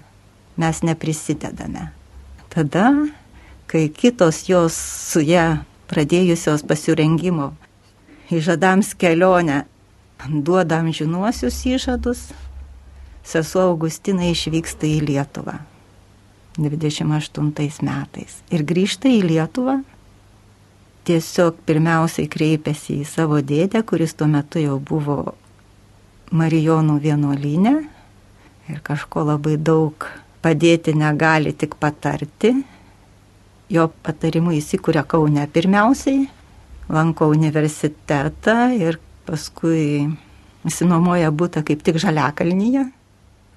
Mes 0.56 0.82
neprisidedame. 0.82 1.88
Tada 2.52 2.90
kai 3.66 3.88
kitos 3.88 4.42
jos 4.48 4.76
su 5.12 5.22
ją 5.24 5.62
pradėjusios 5.88 6.60
pasirengimo 6.68 7.54
įžadams 8.28 8.92
kelionę 9.00 9.62
duoda 10.28 10.82
amžinuosius 10.84 11.62
įžadus, 11.72 12.20
sesuo 13.24 13.64
Augustina 13.70 14.28
išvyksta 14.28 14.84
į 14.84 15.00
Lietuvą 15.08 15.56
28 16.60 17.84
metais 17.84 18.38
ir 18.52 18.64
grįžta 18.64 19.08
į 19.08 19.24
Lietuvą. 19.24 19.80
Tiesiog 21.08 21.64
pirmiausiai 21.64 22.28
kreipiasi 22.28 23.00
į 23.00 23.08
savo 23.08 23.40
dėdę, 23.40 23.84
kuris 23.88 24.16
tuo 24.18 24.26
metu 24.28 24.60
jau 24.60 24.76
buvo 24.82 25.36
Marijonų 26.34 26.96
vienuolinė 27.02 27.74
ir 28.72 28.80
kažko 28.82 29.22
labai 29.28 29.54
daug 29.62 30.06
padėti 30.42 30.94
negali, 30.94 31.52
tik 31.54 31.76
patarti, 31.78 32.52
jo 33.70 33.86
patarimu 34.02 34.54
įsikūrė 34.56 35.04
Kaune 35.06 35.46
pirmiausiai, 35.52 36.26
lanko 36.90 37.30
universitetą 37.30 38.72
ir 38.74 38.98
paskui 39.26 40.08
įsinuomoja 40.66 41.30
būtą 41.30 41.62
kaip 41.66 41.82
tik 41.86 41.98
Žaliakalnyje. 42.02 42.88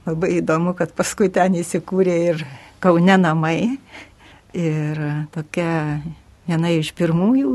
Labai 0.05 0.31
įdomu, 0.39 0.73
kad 0.77 0.93
paskui 0.97 1.29
ten 1.33 1.57
įsikūrė 1.57 2.15
ir 2.31 2.45
Kaune 2.81 3.17
namai. 3.17 3.77
Ir 4.57 4.97
tokia 5.33 6.01
viena 6.49 6.71
iš 6.73 6.89
pirmųjų 6.97 7.51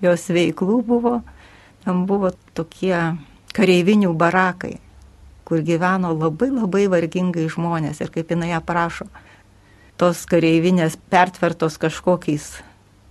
jos 0.00 0.28
veiklų 0.32 0.78
buvo, 0.88 1.18
tam 1.84 2.06
buvo 2.08 2.32
tokie 2.56 2.96
kareivinių 3.56 4.12
barakai, 4.16 4.76
kur 5.44 5.62
gyveno 5.66 6.12
labai 6.14 6.50
labai 6.54 6.86
vargingai 6.92 7.48
žmonės 7.50 8.02
ir 8.02 8.12
kaip 8.14 8.30
jinai 8.30 8.52
aprašo, 8.56 9.08
tos 10.00 10.24
kareivinės 10.30 10.96
pertvertos 11.10 11.78
kažkokiais 11.80 12.60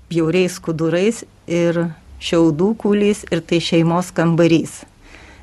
bjauriais 0.10 0.56
kudurais 0.64 1.24
ir 1.46 1.84
šiaudų 2.24 2.74
kūlys 2.82 3.26
ir 3.30 3.44
tai 3.46 3.60
šeimos 3.64 4.14
kambarys. 4.16 4.82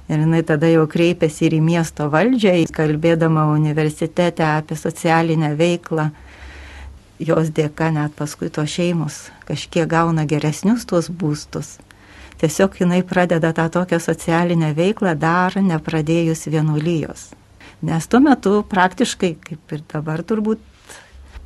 Ir 0.07 0.23
jinai 0.23 0.43
tada 0.47 0.69
jau 0.71 0.85
kreipėsi 0.91 1.49
ir 1.49 1.57
į 1.59 1.63
miesto 1.67 2.07
valdžią, 2.13 2.55
kalbėdama 2.75 3.49
universitete 3.55 4.45
apie 4.47 4.79
socialinę 4.79 5.55
veiklą. 5.59 6.13
Jos 7.19 7.51
dėka 7.55 7.89
net 7.95 8.15
paskui 8.15 8.51
tos 8.53 8.71
šeimos 8.71 9.27
kažkiek 9.49 9.89
gauna 9.89 10.27
geresnius 10.29 10.85
tuos 10.87 11.09
būstus. 11.09 11.77
Tiesiog 12.37 12.77
jinai 12.81 13.01
pradeda 13.03 13.53
tą 13.57 13.69
tokią 13.73 13.99
socialinę 14.03 14.75
veiklą 14.77 15.15
dar 15.17 15.57
nepradėjus 15.57 16.47
vienuolijos. 16.53 17.31
Nes 17.83 18.09
tuo 18.09 18.21
metu 18.21 18.59
praktiškai, 18.69 19.37
kaip 19.41 19.73
ir 19.73 19.85
dabar 19.89 20.21
turbūt 20.25 20.61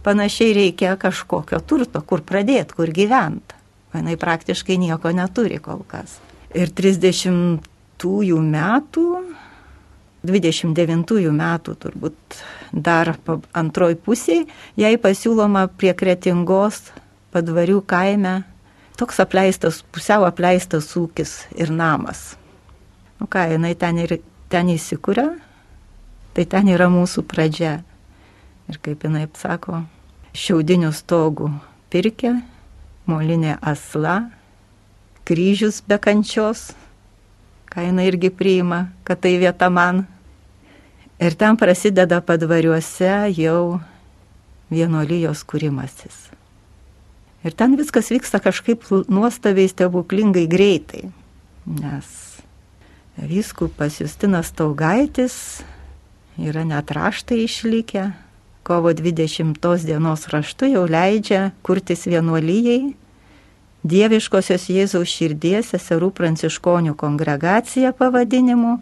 panašiai 0.02 0.54
reikia 0.56 0.96
kažkokio 0.98 1.60
turto, 1.62 2.02
kur 2.02 2.24
pradėti, 2.26 2.74
kur 2.74 2.90
gyventi. 2.94 3.58
Jinai 3.94 4.16
praktiškai 4.18 4.78
nieko 4.78 5.10
neturi 5.14 5.58
kol 5.62 5.82
kas. 5.86 6.18
Ir 6.54 6.70
30 6.74 7.62
metų, 8.50 9.06
29 10.26 11.30
metų 11.32 11.74
turbūt 11.80 12.40
dar 12.72 13.14
antroj 13.52 13.96
pusėje, 14.04 14.46
jai 14.76 14.94
pasiūloma 14.98 15.68
prie 15.76 15.94
kretingos 15.94 16.90
padvarių 17.30 17.80
kaime 17.86 18.40
toks 19.00 19.20
apleistas, 19.22 19.80
pusiau 19.92 20.26
apleistas 20.28 20.90
ūkis 20.98 21.46
ir 21.56 21.72
namas. 21.72 22.34
Nu 23.20 23.28
ką, 23.30 23.46
jinai 23.54 23.72
ten, 23.76 24.00
ir, 24.00 24.18
ten 24.52 24.68
įsikūrė, 24.72 25.26
tai 26.36 26.44
ten 26.44 26.68
yra 26.68 26.90
mūsų 26.92 27.24
pradžia. 27.28 27.78
Ir 28.70 28.78
kaip 28.84 29.06
jinai 29.06 29.24
sako, 29.40 29.82
šiaudinių 30.36 30.92
stogų 30.94 31.48
pirkė, 31.90 32.36
molinė 33.10 33.56
asla, 33.66 34.30
kryžius 35.26 35.80
be 35.86 35.98
kančios, 35.98 36.70
ką 37.72 37.88
jinai 37.88 38.08
irgi 38.10 38.30
priima, 38.34 38.88
kad 39.04 39.22
tai 39.24 39.36
vieta 39.42 39.70
man. 39.72 40.04
Ir 41.20 41.36
ten 41.40 41.56
prasideda 41.60 42.20
padvariuose 42.24 43.32
jau 43.36 43.80
vienolyjos 44.70 45.42
kūrimasis. 45.44 46.30
Ir 47.44 47.56
ten 47.56 47.76
viskas 47.80 48.10
vyksta 48.12 48.40
kažkaip 48.42 48.84
nuostabiai 49.08 49.70
stebuklingai 49.70 50.44
greitai, 50.50 51.08
nes 51.64 52.08
vyskupas 53.16 54.00
Justinas 54.00 54.52
Taugaitis 54.52 55.36
yra 56.40 56.64
net 56.68 56.92
raštai 56.92 57.42
išlikę, 57.44 58.10
kovo 58.62 58.92
20 58.92 59.56
dienos 59.86 60.28
raštu 60.28 60.68
jau 60.68 60.84
leidžia 60.88 61.50
kurtis 61.64 62.04
vienuolyjei 62.06 62.92
Dieviškosios 63.80 64.66
Jėzaus 64.68 65.08
širdies 65.08 65.70
seserų 65.72 66.10
pranciškonių 66.12 66.92
kongregacija 67.00 67.94
pavadinimu. 67.96 68.74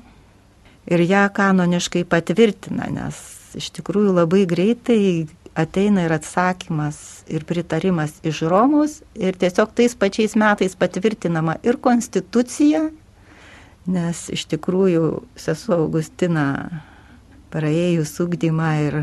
Ir 0.90 1.04
ją 1.06 1.28
kanoniškai 1.30 2.02
patvirtina, 2.08 2.88
nes 2.90 3.20
iš 3.54 3.68
tikrųjų 3.76 4.16
labai 4.16 4.42
greitai 4.50 5.28
ateina 5.58 6.04
ir 6.06 6.14
atsakymas 6.14 7.24
ir 7.26 7.44
pritarimas 7.44 8.20
iš 8.22 8.44
Romos 8.46 9.00
ir 9.18 9.34
tiesiog 9.34 9.74
tais 9.74 9.96
pačiais 9.98 10.36
metais 10.38 10.76
patvirtinama 10.78 11.56
ir 11.66 11.80
konstitucija, 11.82 12.84
nes 13.90 14.28
iš 14.30 14.46
tikrųjų 14.52 15.24
sesuo 15.36 15.80
Augustina 15.82 16.46
praėjus 17.50 18.14
ugdymą 18.22 18.72
ir 18.86 18.98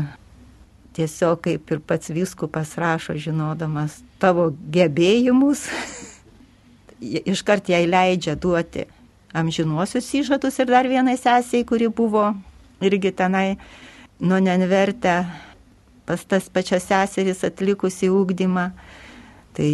tiesiog 0.96 1.42
kaip 1.44 1.72
ir 1.74 1.82
pats 1.84 2.08
viskupas 2.08 2.72
rašo, 2.80 3.18
žinodamas 3.20 4.00
tavo 4.22 4.48
gebėjimus, 4.72 5.66
iškart 7.32 7.68
jai 7.68 7.84
leidžia 7.84 8.32
duoti 8.40 8.86
amžinuosius 9.36 10.08
įžadus 10.22 10.56
ir 10.62 10.72
dar 10.72 10.88
vienai 10.88 11.18
sesiai, 11.20 11.66
kuri 11.68 11.92
buvo 11.92 12.30
irgi 12.80 13.12
tenai 13.12 13.58
nuo 14.24 14.40
nenvertę 14.40 15.18
pas 16.06 16.22
tas 16.24 16.48
pačias 16.52 16.86
seseris 16.88 17.44
atlikusi 17.46 18.10
ūkdymą. 18.12 18.70
Tai 19.56 19.70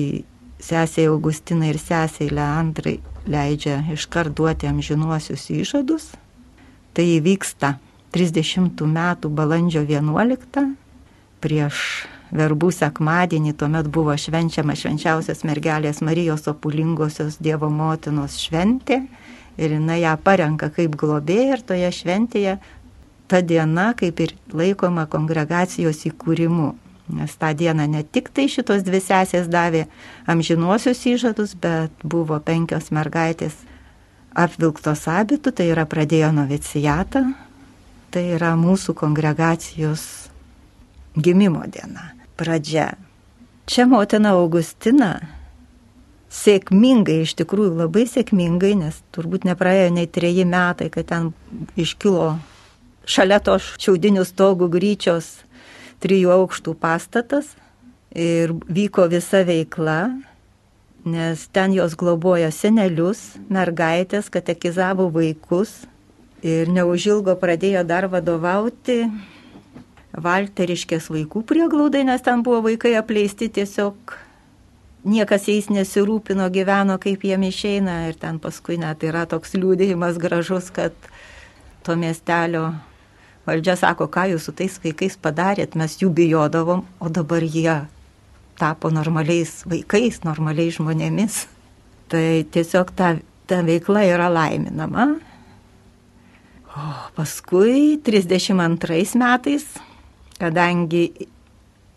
sesiai 0.63 1.09
Augustinai 1.11 1.73
ir 1.73 1.81
sesiai 1.81 2.31
Leandrai 2.33 2.99
leidžia 3.27 3.83
iškart 3.93 4.35
duoti 4.35 4.69
amžinuosius 4.71 5.49
įžadus. 5.55 6.11
Tai 6.93 7.05
įvyksta 7.19 7.77
30 8.13 8.83
metų 8.93 9.31
balandžio 9.33 9.83
11 9.89 10.67
prieš 11.43 11.79
verbų 12.33 12.71
sekmadienį, 12.73 13.55
tuomet 13.61 13.89
buvo 13.93 14.15
švenčiama 14.17 14.77
švenčiausios 14.79 15.43
mergelės 15.49 16.01
Marijos 16.05 16.47
opulingosios 16.49 17.39
Dievo 17.43 17.69
motinos 17.73 18.39
šventė 18.41 19.03
ir 19.61 19.75
jinai 19.77 20.01
ją 20.03 20.15
parenka 20.25 20.71
kaip 20.73 20.97
globėja 20.97 21.59
ir 21.59 21.65
toje 21.69 21.91
šventėje 21.93 22.57
ta 23.33 23.41
diena 23.41 23.93
kaip 23.97 24.21
ir 24.21 24.35
laikoma 24.53 25.07
kongregacijos 25.09 26.05
įkūrimu. 26.11 26.73
Nes 27.13 27.35
tą 27.37 27.51
dieną 27.57 27.89
ne 27.91 28.03
tik 28.05 28.29
tai 28.33 28.47
šitos 28.49 28.85
dvi 28.87 29.01
sesės 29.03 29.49
davė 29.51 29.87
amžinuosius 30.31 31.01
įžadus, 31.11 31.57
bet 31.59 32.05
buvo 32.05 32.39
penkios 32.45 32.93
mergaitės 32.95 33.57
apvilktos 34.39 35.07
abitų, 35.11 35.53
tai 35.57 35.67
yra 35.73 35.85
pradėjo 35.89 36.31
novicijatą, 36.37 37.25
tai 38.13 38.25
yra 38.37 38.53
mūsų 38.61 38.95
kongregacijos 39.01 40.07
gimimo 41.17 41.67
diena, 41.67 42.13
pradžia. 42.41 42.93
Čia 43.69 43.89
motina 43.89 44.37
Augustina 44.39 45.13
sėkmingai, 46.33 47.23
iš 47.27 47.37
tikrųjų 47.41 47.75
labai 47.83 48.07
sėkmingai, 48.09 48.77
nes 48.79 49.03
turbūt 49.13 49.45
nepraėjo 49.49 49.93
nei 49.99 50.09
treji 50.09 50.47
metai, 50.49 50.89
kad 50.93 51.11
ten 51.11 51.33
iškilo 51.77 52.35
šalia 53.09 53.41
to 53.43 53.57
šiaudinių 53.61 54.25
stogų 54.27 54.69
gryčios 54.73 55.43
trijų 56.03 56.33
aukštų 56.35 56.75
pastatas 56.79 57.53
ir 58.15 58.53
vyko 58.69 59.07
visa 59.11 59.43
veikla, 59.47 60.19
nes 61.05 61.47
ten 61.55 61.73
jos 61.75 61.95
globojo 61.99 62.51
senelius, 62.55 63.39
mergaitės, 63.51 64.31
katekizavo 64.31 65.09
vaikus 65.15 65.83
ir 66.43 66.71
neužilgo 66.71 67.37
pradėjo 67.39 67.87
dar 67.87 68.09
vadovauti 68.11 69.07
Valteriškės 70.13 71.07
vaikų 71.09 71.41
prieglaudai, 71.49 72.03
nes 72.05 72.21
ten 72.21 72.43
buvo 72.45 72.67
vaikai 72.67 72.99
apleisti 72.99 73.49
tiesiog. 73.49 74.13
Niekas 75.09 75.49
jais 75.49 75.71
nesirūpino, 75.73 76.51
gyveno 76.53 76.99
kaip 77.01 77.25
jiem 77.25 77.47
išeina 77.49 78.11
ir 78.11 78.19
ten 78.21 78.37
paskui 78.39 78.77
net 78.79 79.03
yra 79.09 79.25
toks 79.27 79.57
liūdėjimas 79.57 80.21
gražus, 80.21 80.69
kad 80.71 80.93
to 81.83 81.97
miestelio 81.97 82.69
valdžia 83.49 83.77
sako, 83.79 84.09
ką 84.13 84.29
jūs 84.33 84.49
su 84.49 84.55
tais 84.57 84.79
vaikais 84.83 85.19
padarėt, 85.23 85.77
mes 85.79 85.99
jų 86.01 86.11
bijodavom, 86.15 86.85
o 87.01 87.13
dabar 87.13 87.43
jie 87.43 87.83
tapo 88.61 88.91
normaliais 88.95 89.63
vaikais, 89.67 90.23
normaliais 90.27 90.79
žmonėmis. 90.79 91.47
Tai 92.13 92.27
tiesiog 92.53 92.93
ta, 92.95 93.15
ta 93.49 93.63
veikla 93.67 94.05
yra 94.11 94.29
laiminama. 94.33 95.15
O 96.73 96.91
paskui 97.17 97.99
32 98.05 99.17
metais 99.21 99.67
kadangi 100.43 101.29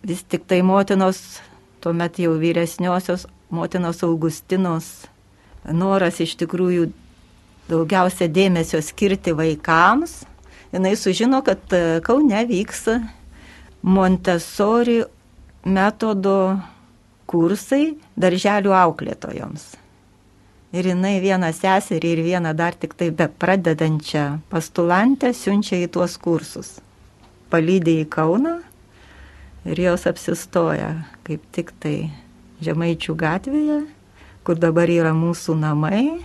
vis 0.05 0.21
tik 0.29 0.45
tai 0.47 0.61
motinos, 0.61 1.41
tuomet 1.81 2.19
jau 2.21 2.35
vyresniosios 2.37 3.25
motinos 3.49 4.03
Augustinos 4.05 4.85
noras 5.65 6.19
iš 6.21 6.35
tikrųjų 6.37 6.91
daugiausia 7.69 8.27
dėmesio 8.29 8.81
skirti 8.85 9.33
vaikams, 9.33 10.19
jinai 10.73 10.95
sužino, 10.97 11.41
kad 11.45 11.61
e, 11.73 11.99
Kaune 12.05 12.45
vyks 12.49 12.87
Montessori 13.85 15.01
metodo 15.65 16.37
kursai 17.29 17.95
darželių 18.17 18.73
auklėtojoms. 18.73 19.67
Ir 20.75 20.89
jinai 20.91 21.19
vieną 21.23 21.51
seserį 21.55 22.15
ir 22.15 22.23
vieną 22.25 22.55
dar 22.57 22.75
tik 22.75 22.97
tai 22.97 23.11
be 23.11 23.29
pradedančią 23.29 24.25
pastulantę 24.51 25.31
siunčia 25.33 25.79
į 25.85 25.91
tuos 25.93 26.17
kursus 26.21 26.75
palydė 27.55 28.01
į 28.03 28.05
Kauną 28.11 28.57
ir 29.69 29.79
jos 29.79 30.05
apsistoja 30.09 30.91
kaip 31.27 31.43
tik 31.55 31.73
tai 31.81 31.97
Žemaičių 32.65 33.13
gatvėje, 33.19 33.81
kur 34.47 34.55
dabar 34.55 34.87
yra 34.87 35.11
mūsų 35.11 35.57
namai. 35.59 36.21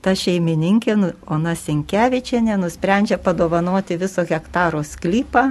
Ta 0.00 0.14
šeimininkė 0.16 0.94
nu, 0.96 1.10
Ona 1.28 1.52
Sinkevičianė 1.58 2.56
nusprendžia 2.60 3.18
padovanoti 3.20 3.98
viso 4.00 4.24
hektaro 4.24 4.80
sklypą 4.86 5.44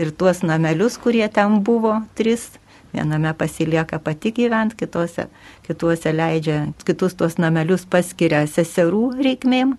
ir 0.00 0.10
tuos 0.10 0.42
namelius, 0.42 0.98
kurie 0.98 1.28
ten 1.28 1.60
buvo, 1.66 2.00
tris. 2.18 2.50
Viename 2.90 3.30
pasilieka 3.38 4.00
pati 4.02 4.32
gyventi, 4.34 4.80
kitose, 4.80 5.28
kituose 5.62 6.10
leidžia, 6.10 6.64
kitus 6.82 7.14
tuos 7.14 7.38
namelius 7.38 7.86
paskiria 7.86 8.42
seserų 8.50 9.04
reikmėm 9.22 9.76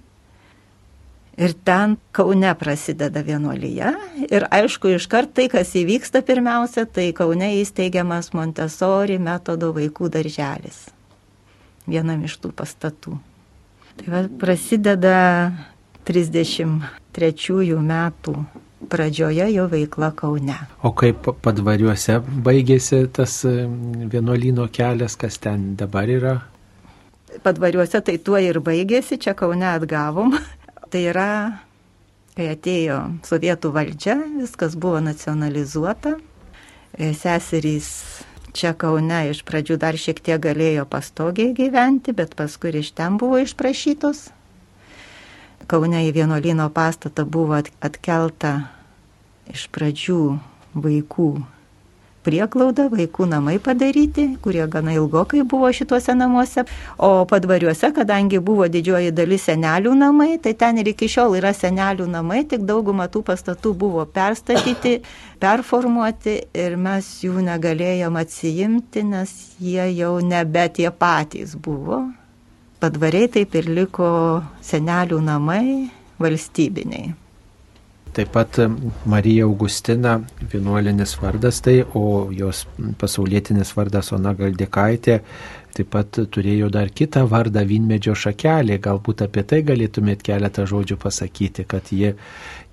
Ir 1.38 1.54
ten 1.66 1.96
Kaune 2.12 2.52
prasideda 2.60 3.24
vienuolyje. 3.24 3.94
Ir 4.28 4.46
aišku, 4.52 4.92
iškart 4.98 5.32
tai, 5.38 5.48
kas 5.50 5.72
įvyksta 5.80 6.22
pirmiausia, 6.28 6.84
tai 6.86 7.12
Kaune 7.16 7.54
įsteigiamas 7.62 8.34
Montessori 8.36 9.16
metodo 9.18 9.72
vaikų 9.74 10.12
darželis. 10.12 10.84
Vienam 11.88 12.28
iš 12.28 12.36
tų 12.44 12.52
pastatų. 12.56 13.16
Tai 14.02 14.14
va, 14.14 14.24
prasideda 14.42 15.16
33 16.10 17.82
metų 17.86 18.36
pradžioje 18.92 19.46
jo 19.54 19.68
veikla 19.70 20.10
Kaune. 20.18 20.58
O 20.84 20.92
kaip 20.98 21.30
padvariuose 21.46 22.18
baigėsi 22.46 23.04
tas 23.14 23.44
vienuolino 23.46 24.66
kelias, 24.74 25.16
kas 25.16 25.38
ten 25.38 25.76
dabar 25.78 26.10
yra? 26.10 26.40
Padvariuose 27.46 28.02
tai 28.04 28.18
tuo 28.18 28.42
ir 28.42 28.60
baigėsi, 28.60 29.22
čia 29.22 29.38
Kaune 29.38 29.70
atgavom 29.70 30.34
Tai 30.92 31.00
yra, 31.08 31.62
kai 32.36 32.50
atėjo 32.52 32.98
sovietų 33.24 33.70
valdžia, 33.72 34.18
viskas 34.42 34.74
buvo 34.76 35.00
nacionalizuota. 35.00 36.18
E, 36.92 37.14
seserys 37.16 37.88
čia 38.54 38.74
Kaune 38.78 39.22
iš 39.32 39.42
pradžių 39.48 39.78
dar 39.82 39.98
šiek 39.98 40.20
tiek 40.24 40.42
galėjo 40.42 40.86
pastogiai 40.90 41.56
gyventi, 41.58 42.14
bet 42.16 42.36
paskui 42.40 42.76
iš 42.82 42.92
ten 42.98 43.18
buvo 43.22 43.40
išprašytos. 43.42 44.30
Kaune 45.72 46.04
į 46.08 46.12
vienuolino 46.16 46.68
pastatą 46.74 47.26
buvo 47.26 47.62
atkelta 47.62 48.54
iš 49.52 49.68
pradžių 49.72 50.22
vaikų 50.76 51.32
prieglauda, 52.26 52.88
vaikų 52.92 53.28
namai 53.30 53.58
padaryti, 53.64 54.28
kurie 54.44 54.64
gana 54.72 54.94
ilgokai 54.96 55.44
buvo 55.48 55.72
šituose 55.74 56.16
namuose. 56.18 56.66
O 56.98 57.26
padvariuose, 57.30 57.92
kadangi 57.96 58.42
buvo 58.44 58.68
didžioji 58.72 59.14
dalis 59.16 59.48
senelių 59.50 59.94
namai, 59.98 60.36
tai 60.44 60.54
ten 60.58 60.82
ir 60.82 60.92
iki 60.94 61.10
šiol 61.12 61.38
yra 61.40 61.54
senelių 61.58 62.08
namai, 62.12 62.44
tik 62.50 62.66
dauguma 62.68 63.10
tų 63.12 63.24
pastatų 63.28 63.74
buvo 63.84 64.06
perstatyti, 64.06 65.00
performuoti 65.42 66.38
ir 66.66 66.78
mes 66.78 67.14
jų 67.26 67.46
negalėjom 67.48 68.20
atsijimti, 68.22 69.06
nes 69.14 69.34
jie 69.62 69.90
jau 69.98 70.18
nebe 70.26 70.68
tie 70.74 70.90
patys 70.92 71.56
buvo. 71.58 72.04
Padvariai 72.82 73.30
taip 73.30 73.58
ir 73.60 73.68
liko 73.70 74.12
senelių 74.66 75.22
namai 75.22 75.66
valstybiniai. 76.22 77.21
Taip 78.12 78.34
pat 78.36 78.58
Marija 79.08 79.46
Augustina, 79.48 80.18
vienuolinis 80.52 81.14
vardas 81.22 81.62
tai, 81.64 81.78
o 81.96 82.28
jos 82.36 82.66
pasaulietinis 83.00 83.72
vardas 83.78 84.12
Ona 84.12 84.34
Galdikaitė, 84.36 85.22
taip 85.72 85.88
pat 85.94 86.20
turėjo 86.36 86.68
dar 86.74 86.92
kitą 86.92 87.24
vardą 87.32 87.64
Vinmedžio 87.70 88.12
šakelė. 88.20 88.82
Galbūt 88.84 89.24
apie 89.24 89.46
tai 89.48 89.62
galėtumėt 89.64 90.26
keletą 90.28 90.66
žodžių 90.68 90.98
pasakyti, 91.00 91.64
kad 91.64 91.88
ji 91.96 92.12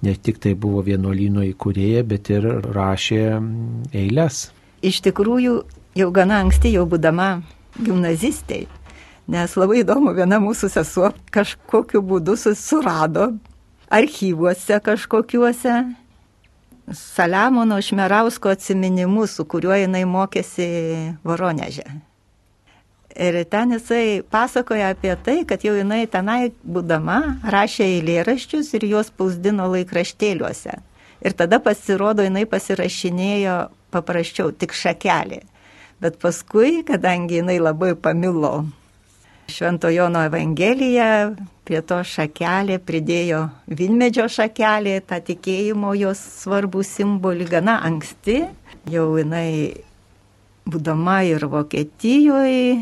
ne 0.03 0.15
tik 0.19 0.43
tai 0.43 0.57
buvo 0.59 0.83
vienuolino 0.83 1.47
įkūrėja, 1.47 2.03
bet 2.03 2.33
ir 2.35 2.49
rašė 2.75 3.23
eilės. 3.95 4.49
Iš 4.83 5.05
tikrųjų, 5.07 5.61
jau 6.03 6.09
gana 6.15 6.43
anksti, 6.43 6.75
jau 6.75 6.83
būdama 6.91 7.29
gimnazistai, 7.79 8.65
nes 9.31 9.55
labai 9.55 9.85
įdomu, 9.85 10.17
viena 10.19 10.43
mūsų 10.43 10.71
sesuo 10.75 11.13
kažkokiu 11.31 12.03
būdu 12.03 12.35
surado 12.39 13.37
archyvuose 13.91 14.81
kažkokiuose 14.81 15.85
Saliamono 16.93 17.83
Šmerausko 17.83 18.49
atsiminimus, 18.49 19.35
su 19.37 19.45
kuriuo 19.45 19.77
jinai 19.77 20.07
mokėsi 20.09 20.69
Voronežė. 21.25 21.85
Ir 23.19 23.37
ten 23.51 23.75
jisai 23.75 24.23
pasakoja 24.31 24.93
apie 24.95 25.13
tai, 25.25 25.43
kad 25.49 25.65
jau 25.67 25.75
jinai 25.77 26.07
tenai 26.09 26.53
būdama 26.63 27.19
rašė 27.51 27.85
eilėraščius 27.99 28.73
ir 28.79 28.87
juos 28.89 29.11
spausdino 29.13 29.67
laikraštėliuose. 29.75 30.79
Ir 31.27 31.37
tada 31.37 31.59
pasirodo, 31.61 32.25
jinai 32.25 32.47
pasirašinėjo 32.49 33.59
paprasčiau, 33.93 34.53
tik 34.55 34.73
šakelį. 34.73 35.43
Bet 36.01 36.21
paskui, 36.23 36.85
kadangi 36.87 37.41
jinai 37.41 37.59
labai 37.59 37.97
pamilo 37.99 38.69
Šventojono 39.49 40.21
Evangeliją, 40.29 41.37
prie 41.65 41.81
to 41.89 42.03
šakelė 42.05 42.77
pridėjo 42.85 43.47
Vinmedžio 43.81 44.27
šakelė, 44.29 44.99
tą 45.09 45.23
tikėjimo 45.25 45.95
jos 45.97 46.21
svarbų 46.43 46.85
simbolį 46.85 47.47
gana 47.49 47.79
anksti. 47.89 48.43
Jau 48.93 49.07
jinai, 49.17 49.73
būdama 50.69 51.23
ir 51.29 51.49
Vokietijoje, 51.49 52.77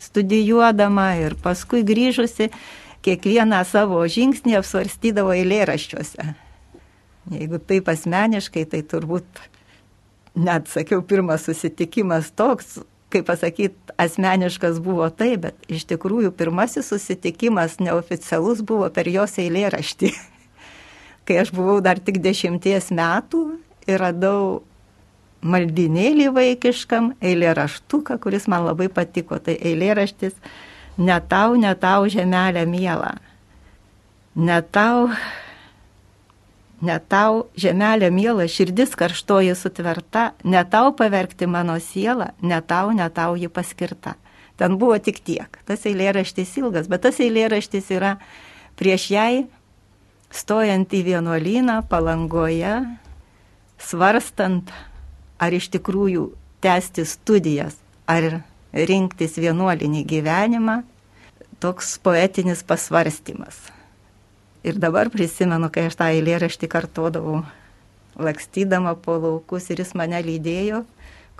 studijuodama 0.00 1.10
ir 1.20 1.36
paskui 1.44 1.84
grįžusi, 1.84 2.48
kiekvieną 3.04 3.60
savo 3.68 4.00
žingsnį 4.08 4.56
apsvarstydavo 4.60 5.36
eilėraščiuose. 5.36 6.30
Jeigu 7.30 7.60
taip 7.60 7.92
asmeniškai, 7.92 8.64
tai 8.72 8.80
turbūt 8.88 9.44
net 10.40 10.72
sakiau, 10.72 11.04
pirmas 11.04 11.44
susitikimas 11.44 12.32
toks, 12.32 12.78
kaip 13.10 13.26
pasakyti, 13.28 13.76
asmeniškas 14.00 14.80
buvo 14.82 15.08
tai, 15.10 15.34
bet 15.40 15.70
iš 15.70 15.84
tikrųjų 15.90 16.32
pirmasis 16.36 16.90
susitikimas 16.92 17.78
neoficialus 17.82 18.62
buvo 18.66 18.88
per 18.94 19.10
jos 19.10 19.36
eilėraštį. 19.42 20.12
Kai 21.26 21.40
aš 21.42 21.52
buvau 21.54 21.80
dar 21.84 22.00
tik 22.02 22.20
dešimties 22.22 22.90
metų 22.94 23.44
ir 23.90 24.00
radau 24.02 24.62
maldinėlį 25.40 26.30
vaikiškam 26.36 27.14
eilėraštuką, 27.24 28.18
kuris 28.20 28.46
man 28.50 28.66
labai 28.68 28.90
patiko. 28.92 29.38
Tai 29.40 29.56
eilėraštis 29.56 30.36
netau, 31.00 31.56
netau 31.56 32.08
žemelę 32.12 32.66
mielą. 32.68 33.14
Netau 34.36 35.08
Ne 36.80 36.96
tau, 37.12 37.44
žemelė 37.60 38.08
mėla, 38.14 38.46
širdis 38.48 38.94
karštoji 38.96 39.52
sutverta, 39.58 40.30
ne 40.44 40.62
tau 40.64 40.94
pavergti 40.96 41.44
mano 41.44 41.76
sielą, 41.76 42.30
ne 42.40 42.60
tau, 42.64 42.94
ne 42.96 43.08
tau 43.12 43.36
ji 43.36 43.50
paskirta. 43.52 44.14
Ten 44.56 44.78
buvo 44.80 44.96
tik 45.00 45.20
tiek. 45.24 45.60
Tas 45.68 45.84
eilėraštis 45.88 46.56
ilgas, 46.60 46.88
bet 46.88 47.04
tas 47.04 47.20
eilėraštis 47.20 47.90
yra 47.92 48.14
prieš 48.80 49.10
jai 49.12 49.34
stojant 50.32 50.92
į 50.94 51.02
vienuolyną 51.10 51.80
palangoje, 51.90 52.78
svarstant, 53.80 54.70
ar 55.40 55.56
iš 55.56 55.70
tikrųjų 55.74 56.30
tęsti 56.64 57.04
studijas, 57.08 57.76
ar 58.08 58.42
rinktis 58.72 59.36
vienuolinį 59.40 60.04
gyvenimą, 60.08 60.80
toks 61.60 61.98
poetinis 62.04 62.62
pasvarstymas. 62.64 63.79
Ir 64.66 64.76
dabar 64.76 65.08
prisimenu, 65.12 65.70
kai 65.72 65.86
aš 65.88 65.96
tą 65.96 66.10
eilėraštį 66.12 66.68
kartodavau, 66.68 67.42
lakstydama 68.20 68.94
po 69.00 69.16
laukus 69.20 69.70
ir 69.72 69.80
jis 69.80 69.94
mane 69.96 70.20
lydėjo, 70.24 70.82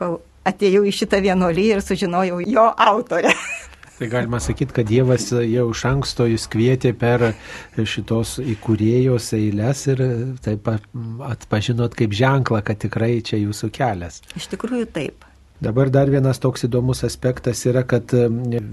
kol 0.00 0.20
atėjau 0.48 0.87
į 0.88 0.94
šitą 1.02 1.20
vienuolyje 1.24 1.76
ir 1.76 1.85
sužinojau 1.85 2.40
jo 2.48 2.68
autorę. 2.80 3.35
Tai 4.00 4.09
galima 4.09 4.38
sakyti, 4.40 4.72
kad 4.72 4.88
Dievas 4.88 5.26
jau 5.28 5.66
iš 5.74 5.80
anksto 5.85 6.24
jūs 6.24 6.46
kvietė 6.48 6.94
per 6.96 7.35
šitos 7.76 8.38
įkūrėjos 8.40 9.26
eilės 9.37 9.83
ir 9.92 10.00
taip 10.40 10.70
atpažinot 10.72 11.98
kaip 11.98 12.14
ženklą, 12.16 12.62
kad 12.64 12.80
tikrai 12.80 13.18
čia 13.20 13.42
jūsų 13.42 13.68
kelias. 13.76 14.22
Iš 14.40 14.48
tikrųjų 14.54 14.88
taip. 14.94 15.28
Dabar 15.61 15.90
dar 15.92 16.09
vienas 16.09 16.38
toks 16.40 16.62
įdomus 16.64 17.03
aspektas 17.05 17.59
yra, 17.68 17.83
kad 17.85 18.09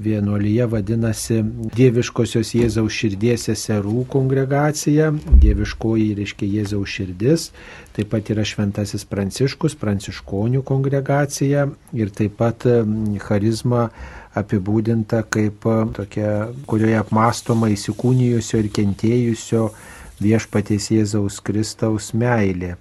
vienuolyje 0.05 0.69
vadinasi 0.71 1.41
Dieviškosios 1.75 2.53
Jėzaus 2.55 2.95
širdies 2.95 3.43
seserų 3.49 4.05
kongregacija, 4.13 5.09
Dieviškoji 5.43 6.13
reiškia 6.15 6.47
Jėzaus 6.47 6.93
širdis, 6.93 7.49
taip 7.97 8.07
pat 8.13 8.31
yra 8.31 8.45
Šventasis 8.47 9.03
Pranciškus, 9.03 9.75
Pranciškonių 9.81 10.61
kongregacija. 10.69 11.65
Ir 11.91 12.13
taip 12.15 12.37
pat 12.39 12.63
charizma 13.25 13.89
apibūdinta 14.39 15.25
kaip 15.27 15.67
tokia, 15.97 16.53
kurioje 16.71 17.01
apmastoma 17.01 17.67
įsikūnijusio 17.75 18.61
ir 18.63 18.71
kentėjusio 18.79 19.65
viešpaties 20.23 20.87
Jėzaus 20.95 21.41
Kristaus 21.43 22.13
meilė. 22.15 22.77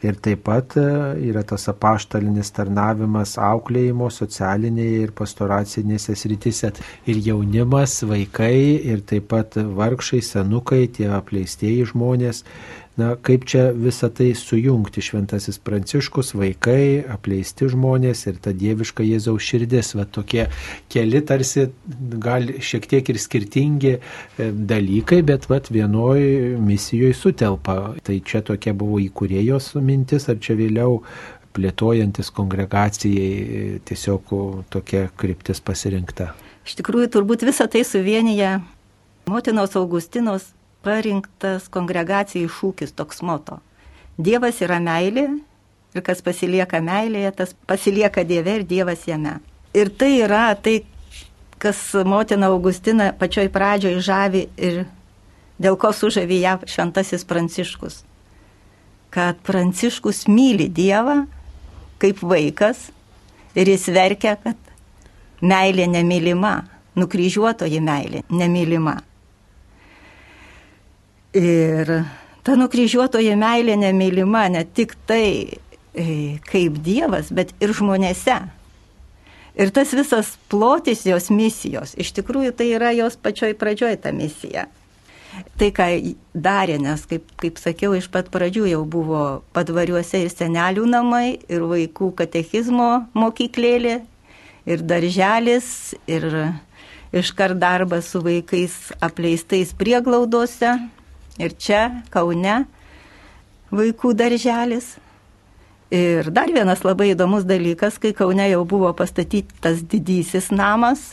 Ir 0.00 0.16
taip 0.24 0.46
pat 0.46 0.78
e, 0.80 0.84
yra 1.28 1.42
tas 1.44 1.66
apaštalinis 1.68 2.48
tarnavimas 2.56 3.34
auklėjimo 3.36 4.08
socialinėje 4.14 5.02
ir 5.04 5.14
pastoracinėse 5.16 6.16
srityse. 6.16 6.72
Ir 7.10 7.20
jaunimas, 7.26 7.98
vaikai, 8.08 8.80
ir 8.92 9.04
taip 9.04 9.28
pat 9.34 9.58
vargšai, 9.60 10.22
senukai, 10.24 10.86
tie 10.96 11.10
apleistieji 11.12 11.90
žmonės 11.92 12.44
Na, 13.00 13.14
kaip 13.16 13.46
čia 13.48 13.70
visą 13.72 14.10
tai 14.12 14.32
sujungti 14.36 15.02
šventasis 15.04 15.60
pranciškus, 15.64 16.34
vaikai, 16.36 17.00
apleisti 17.14 17.68
žmonės 17.72 18.26
ir 18.28 18.40
ta 18.44 18.52
dieviška 18.56 19.06
Jėzaus 19.06 19.46
širdis, 19.46 19.94
va 19.96 20.04
tokie 20.04 20.48
keli 20.92 21.22
tarsi 21.24 21.68
gal 22.20 22.50
šiek 22.60 22.88
tiek 22.90 23.12
ir 23.12 23.20
skirtingi 23.22 23.94
e, 23.96 24.50
dalykai, 24.50 25.22
bet 25.26 25.48
va 25.48 25.60
vienoj 25.64 26.20
misijoje 26.60 27.16
sutelpa. 27.16 27.78
Tai 28.04 28.18
čia 28.26 28.42
tokia 28.44 28.74
buvo 28.76 29.00
įkūrėjos 29.06 29.72
mintis, 29.80 30.28
ar 30.28 30.40
čia 30.42 30.58
vėliau 30.60 31.00
plėtojantis 31.56 32.30
kongregacijai 32.36 33.32
e, 33.32 33.66
tiesiog 33.86 34.36
tokia 34.72 35.08
kryptis 35.20 35.62
pasirinkta. 35.64 36.32
Iš 36.68 36.76
tikrųjų, 36.82 37.08
turbūt 37.16 37.48
visą 37.48 37.70
tai 37.70 37.86
suvienyje 37.86 38.58
motinos 39.30 39.76
Augustinos 39.78 40.50
parinktas 40.84 41.68
kongregacijai 41.72 42.48
šūkis 42.50 42.94
toks 42.96 43.22
moto. 43.26 43.60
Dievas 44.20 44.60
yra 44.64 44.80
meilė 44.82 45.26
ir 45.94 46.04
kas 46.06 46.22
pasilieka 46.24 46.80
meilėje, 46.84 47.32
tas 47.36 47.54
pasilieka 47.66 48.24
Dieve 48.24 48.60
ir 48.60 48.66
Dievas 48.68 49.06
jame. 49.08 49.38
Ir 49.74 49.90
tai 49.94 50.12
yra 50.24 50.50
tai, 50.54 50.80
kas 51.60 51.78
motina 52.06 52.50
Augustina 52.50 53.10
pačioj 53.16 53.50
pradžioj 53.52 53.98
žavi 54.02 54.46
ir 54.56 54.84
dėl 55.60 55.76
ko 55.80 55.92
sužavė 55.92 56.40
ją 56.40 56.54
šventasis 56.66 57.26
Pranciškus. 57.28 58.00
Kad 59.10 59.40
Pranciškus 59.46 60.26
myli 60.30 60.68
Dievą 60.72 61.24
kaip 62.00 62.22
vaikas 62.24 62.88
ir 63.54 63.68
jis 63.68 63.88
verkia, 63.92 64.36
kad 64.40 64.56
meilė 65.44 65.86
nemylima, 65.90 66.54
nukryžiuotoji 66.96 67.80
meilė 67.84 68.24
nemylima. 68.30 68.96
Ir 71.36 71.90
ta 72.42 72.56
nukryžiuotoji 72.58 73.36
meilė 73.38 73.76
nemylima 73.78 74.48
ne 74.50 74.64
tik 74.66 74.96
tai 75.06 75.26
e, 75.94 76.38
kaip 76.50 76.80
Dievas, 76.82 77.30
bet 77.30 77.52
ir 77.62 77.70
žmonėse. 77.76 78.40
Ir 79.60 79.70
tas 79.74 79.92
visas 79.94 80.32
plotis 80.50 81.04
jos 81.06 81.28
misijos, 81.30 81.94
iš 81.98 82.10
tikrųjų 82.18 82.54
tai 82.56 82.70
yra 82.74 82.90
jos 82.96 83.18
pačioj 83.20 83.54
pradžioj 83.58 83.98
ta 84.02 84.12
misija. 84.14 84.66
tai, 85.58 85.70
ką 85.70 85.86
darė, 86.34 86.78
nes, 86.82 87.04
kaip, 87.06 87.28
kaip 87.38 87.58
sakiau, 87.62 87.94
iš 87.94 88.08
pat 88.10 88.30
pradžių 88.34 88.66
jau 88.66 88.80
buvo 88.88 89.42
padvariuose 89.54 90.24
ir 90.24 90.30
senelių 90.32 90.88
namai, 90.90 91.38
ir 91.46 91.62
vaikų 91.70 92.10
katechizmo 92.18 93.06
mokyklėlė, 93.14 94.00
ir 94.66 94.82
darželis, 94.82 95.94
ir 96.10 96.26
iškart 97.14 97.58
darbas 97.62 98.10
su 98.10 98.22
vaikais 98.24 98.90
apleistais 98.98 99.70
prieglaudose, 99.78 100.74
ir 101.40 101.54
čia, 101.58 102.02
Kaune, 102.12 102.64
vaikų 103.74 104.14
darželis. 104.18 104.94
Ir 105.90 106.28
dar 106.30 106.52
vienas 106.54 106.84
labai 106.86 107.10
įdomus 107.14 107.46
dalykas, 107.48 107.98
kai 107.98 108.12
Kaune 108.14 108.46
jau 108.46 108.62
buvo 108.68 108.92
pastatytas 108.94 109.82
didysis 109.90 110.52
namas, 110.54 111.10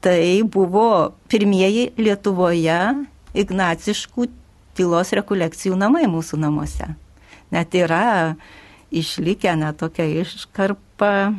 tai 0.00 0.42
buvo 0.46 1.16
pirmieji 1.30 1.90
Lietuvoje 1.98 2.78
ignaciškų 3.34 4.28
tylos 4.78 5.10
rekolekcijų 5.18 5.76
namai 5.78 6.06
mūsų 6.10 6.38
namuose. 6.40 6.92
Net 7.50 7.74
yra 7.74 8.36
išlikę 8.94 9.56
net 9.58 9.80
tokia 9.82 10.06
iškarpa 10.22 11.32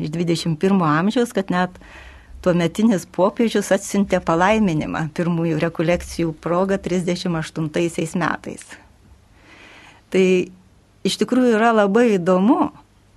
iš 0.00 0.12
21 0.12 0.82
amžiaus, 0.88 1.32
kad 1.36 1.52
net 1.52 1.76
tuometinis 2.42 3.06
popiežius 3.06 3.70
atsintė 3.74 4.20
palaiminimą 4.24 5.06
pirmųjų 5.16 5.60
rekolekcijų 5.62 6.34
progą 6.42 6.78
38 6.82 7.68
metais. 8.18 8.64
Tai 10.12 10.24
iš 11.06 11.18
tikrųjų 11.22 11.54
yra 11.56 11.70
labai 11.72 12.16
įdomu, 12.16 12.72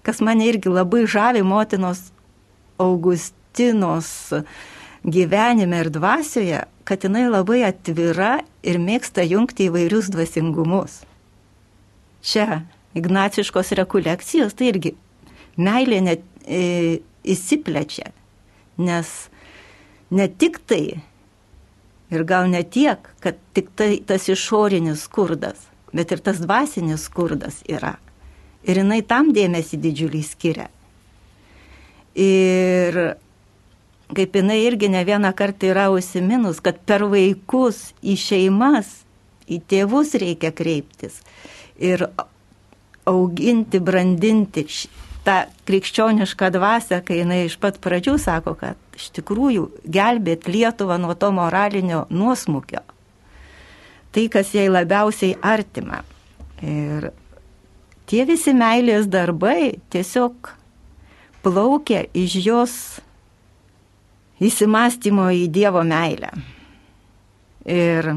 kas 0.05 0.21
mane 0.21 0.45
irgi 0.47 0.71
labai 0.71 1.05
žavi 1.09 1.41
motinos 1.43 2.11
Augustinos 2.77 4.33
gyvenime 5.05 5.79
ir 5.83 5.89
dvasioje, 5.93 6.63
kad 6.85 7.03
jinai 7.05 7.25
labai 7.29 7.63
atvira 7.65 8.39
ir 8.65 8.79
mėgsta 8.81 9.25
jungti 9.25 9.69
įvairius 9.69 10.09
dvasingumus. 10.13 11.01
Čia 12.25 12.63
ignaciškos 12.97 13.73
rekolekcijos 13.79 14.55
tai 14.57 14.71
irgi 14.73 14.95
meilė 15.57 16.01
net 16.05 16.23
e, 16.45 17.01
įsiplečia, 17.25 18.11
nes 18.77 19.11
ne 20.11 20.27
tik 20.27 20.59
tai 20.67 21.01
ir 22.13 22.23
gal 22.27 22.49
ne 22.49 22.63
tiek, 22.63 22.99
kad 23.19 23.39
tik 23.53 23.71
tai 23.75 23.99
tas 24.05 24.29
išorinis 24.29 25.05
skurdas, 25.07 25.67
bet 25.93 26.11
ir 26.11 26.21
tas 26.23 26.41
dvasinis 26.43 27.07
skurdas 27.09 27.61
yra. 27.67 27.95
Ir 28.65 28.81
jinai 28.81 29.01
tam 29.05 29.31
dėmesį 29.35 29.79
didžiulį 29.81 30.23
skiria. 30.25 30.69
Ir 32.15 33.15
kaip 34.15 34.37
jinai 34.37 34.61
irgi 34.65 34.89
ne 34.89 35.01
vieną 35.05 35.33
kartą 35.37 35.69
yra 35.73 35.89
užsiminus, 35.93 36.61
kad 36.63 36.79
per 36.85 37.05
vaikus 37.09 37.91
į 38.05 38.15
šeimas, 38.21 39.01
į 39.49 39.59
tėvus 39.69 40.15
reikia 40.17 40.53
kreiptis 40.55 41.19
ir 41.77 42.07
auginti, 43.05 43.79
brandinti 43.79 44.65
tą 45.25 45.37
krikščionišką 45.67 46.51
dvasę, 46.53 47.01
kai 47.05 47.21
jinai 47.23 47.45
iš 47.47 47.57
pat 47.61 47.79
pradžių 47.83 48.15
sako, 48.21 48.55
kad 48.59 48.97
iš 48.97 49.09
tikrųjų 49.17 49.67
gelbėt 49.91 50.47
Lietuvą 50.49 50.99
nuo 51.01 51.15
to 51.17 51.31
moralinio 51.35 52.05
nuosmukio. 52.13 52.83
Tai, 54.15 54.27
kas 54.31 54.53
jai 54.55 54.69
labiausiai 54.71 55.35
artima. 55.43 56.03
Ir 56.63 57.09
tie 58.07 58.23
visi 58.29 58.53
meilės 58.55 59.09
darbai 59.11 59.75
tiesiog 59.91 60.53
plaukia 61.43 62.05
iš 62.15 62.37
jos 62.45 62.75
įsimastymo 64.41 65.27
į 65.35 65.49
Dievo 65.51 65.83
meilę. 65.87 66.31
Ir, 67.65 68.11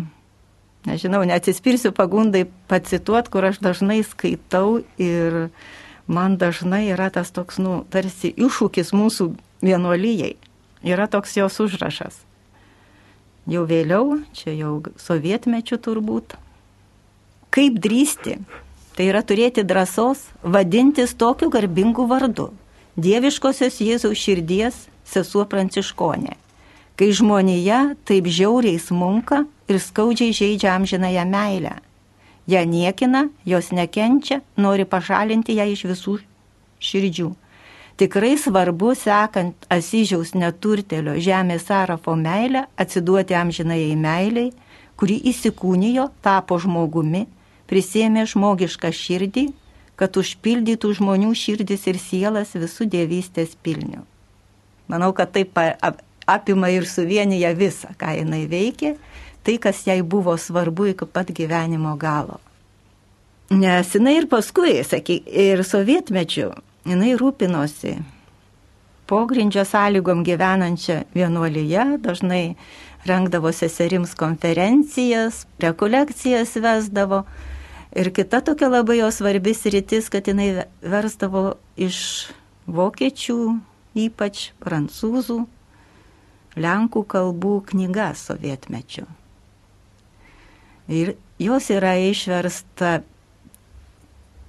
nežinau, 0.87 1.23
neatsispirsiu 1.29 1.93
pagundai 1.97 2.45
pacituot, 2.71 3.31
kur 3.33 3.49
aš 3.49 3.61
dažnai 3.65 4.03
skaitau 4.07 4.83
ir 5.01 5.49
man 6.09 6.37
dažnai 6.41 6.89
yra 6.91 7.11
tas 7.15 7.31
toks, 7.31 7.61
nu, 7.63 7.85
tarsi 7.93 8.33
iššūkis 8.33 8.95
mūsų 8.97 9.31
vienuolyjei. 9.63 10.37
Yra 10.83 11.07
toks 11.11 11.37
jos 11.37 11.61
užrašas. 11.61 12.25
Jau 13.49 13.65
vėliau, 13.69 14.19
čia 14.37 14.53
jau 14.53 14.73
sovietmečių 15.01 15.79
turbūt. 15.81 16.37
Kaip 17.55 17.79
drįsti? 17.81 18.39
Tai 18.99 19.07
yra 19.07 19.23
turėti 19.23 19.63
drąsos 19.65 20.27
vadintis 20.43 21.15
tokiu 21.15 21.49
garbingu 21.55 22.05
vardu. 22.11 22.51
Dieviškosios 22.99 23.79
Jėzaus 23.79 24.19
širdies 24.19 24.89
sesuo 25.07 25.45
Pranciškonė, 25.47 26.35
kai 26.99 27.09
žmonėje 27.15 27.79
taip 28.09 28.27
žiauriai 28.27 28.81
smunka 28.83 29.45
ir 29.71 29.79
skaudžiai 29.81 30.35
žaidžia 30.35 30.75
amžinąją 30.75 31.25
meilę. 31.31 31.77
Ja 32.49 32.65
niekina, 32.65 33.29
jos 33.45 33.71
nekenčia, 33.77 34.41
nori 34.57 34.87
pašalinti 34.89 35.59
ją 35.59 35.67
iš 35.69 35.85
visų 35.91 36.15
širdžių. 36.81 37.29
Tikrai 37.99 38.37
svarbu, 38.39 38.95
sekant 38.95 39.67
Asyžiaus 39.75 40.33
neturtelio 40.39 41.17
žemės 41.19 41.67
Sarafo 41.67 42.15
meilę, 42.17 42.65
atsiduoti 42.79 43.35
amžinai 43.35 43.91
meiliai, 43.99 44.53
kuri 44.97 45.19
įsikūnijo, 45.29 46.09
tapo 46.23 46.57
žmogumi, 46.63 47.27
prisėmė 47.69 48.25
žmogišką 48.31 48.93
širdį, 48.95 49.49
kad 49.99 50.15
užpildytų 50.17 50.93
žmonių 51.01 51.35
širdis 51.35 51.89
ir 51.91 51.99
sielas 51.99 52.55
visų 52.55 52.87
dievystės 52.89 53.59
pilnių. 53.67 54.05
Manau, 54.89 55.11
kad 55.13 55.35
taip 55.35 55.59
apima 56.29 56.71
ir 56.71 56.87
suvienyje 56.87 57.51
visą, 57.59 57.91
ką 57.99 58.15
jinai 58.21 58.45
veikė, 58.49 58.95
tai, 59.49 59.57
kas 59.57 59.87
jai 59.89 60.03
buvo 60.05 60.37
svarbu 60.37 60.91
iki 60.93 61.07
pat 61.09 61.33
gyvenimo 61.33 61.97
galo. 61.97 62.37
Nes 63.49 63.95
jinai 63.97 64.19
ir 64.21 64.27
paskui, 64.29 64.75
sakyk, 64.85 65.25
ir 65.25 65.65
sovietmečiu, 65.65 66.51
jinai 66.85 67.15
rūpinosi 67.17 67.95
pogrindžio 69.09 69.65
sąlygom 69.65 70.21
gyvenančią 70.27 70.99
vienuolyje, 71.17 71.85
dažnai 72.05 72.57
rengdavo 73.09 73.49
seserims 73.57 74.13
konferencijas, 74.15 75.47
rekolekcijas 75.65 76.53
vesdavo. 76.61 77.23
Ir 77.97 78.13
kita 78.13 78.43
tokia 78.45 78.69
labai 78.69 78.99
jos 78.99 79.23
svarbis 79.23 79.65
rytis, 79.65 80.11
kad 80.13 80.29
jinai 80.29 80.67
versdavo 80.85 81.55
iš 81.81 82.29
vokiečių 82.69 83.39
ypač 83.97 84.51
prancūzų, 84.61 85.39
lenkų 86.61 87.05
kalbų 87.09 87.55
knygas 87.73 88.29
sovietmečių. 88.29 89.07
Ir 90.89 91.15
jos 91.39 91.69
yra 91.71 91.95
išversta 92.01 93.03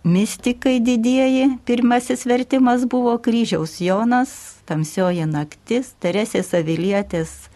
mystikai 0.03 0.79
didieji. 0.79 1.57
Pirmasis 1.65 2.25
vertimas 2.25 2.85
buvo 2.87 3.17
kryžiaus 3.19 3.79
Jonas, 3.83 4.31
tamsioji 4.69 5.27
naktis, 5.27 5.93
Teresės 5.99 6.53
Avilietės, 6.55 7.49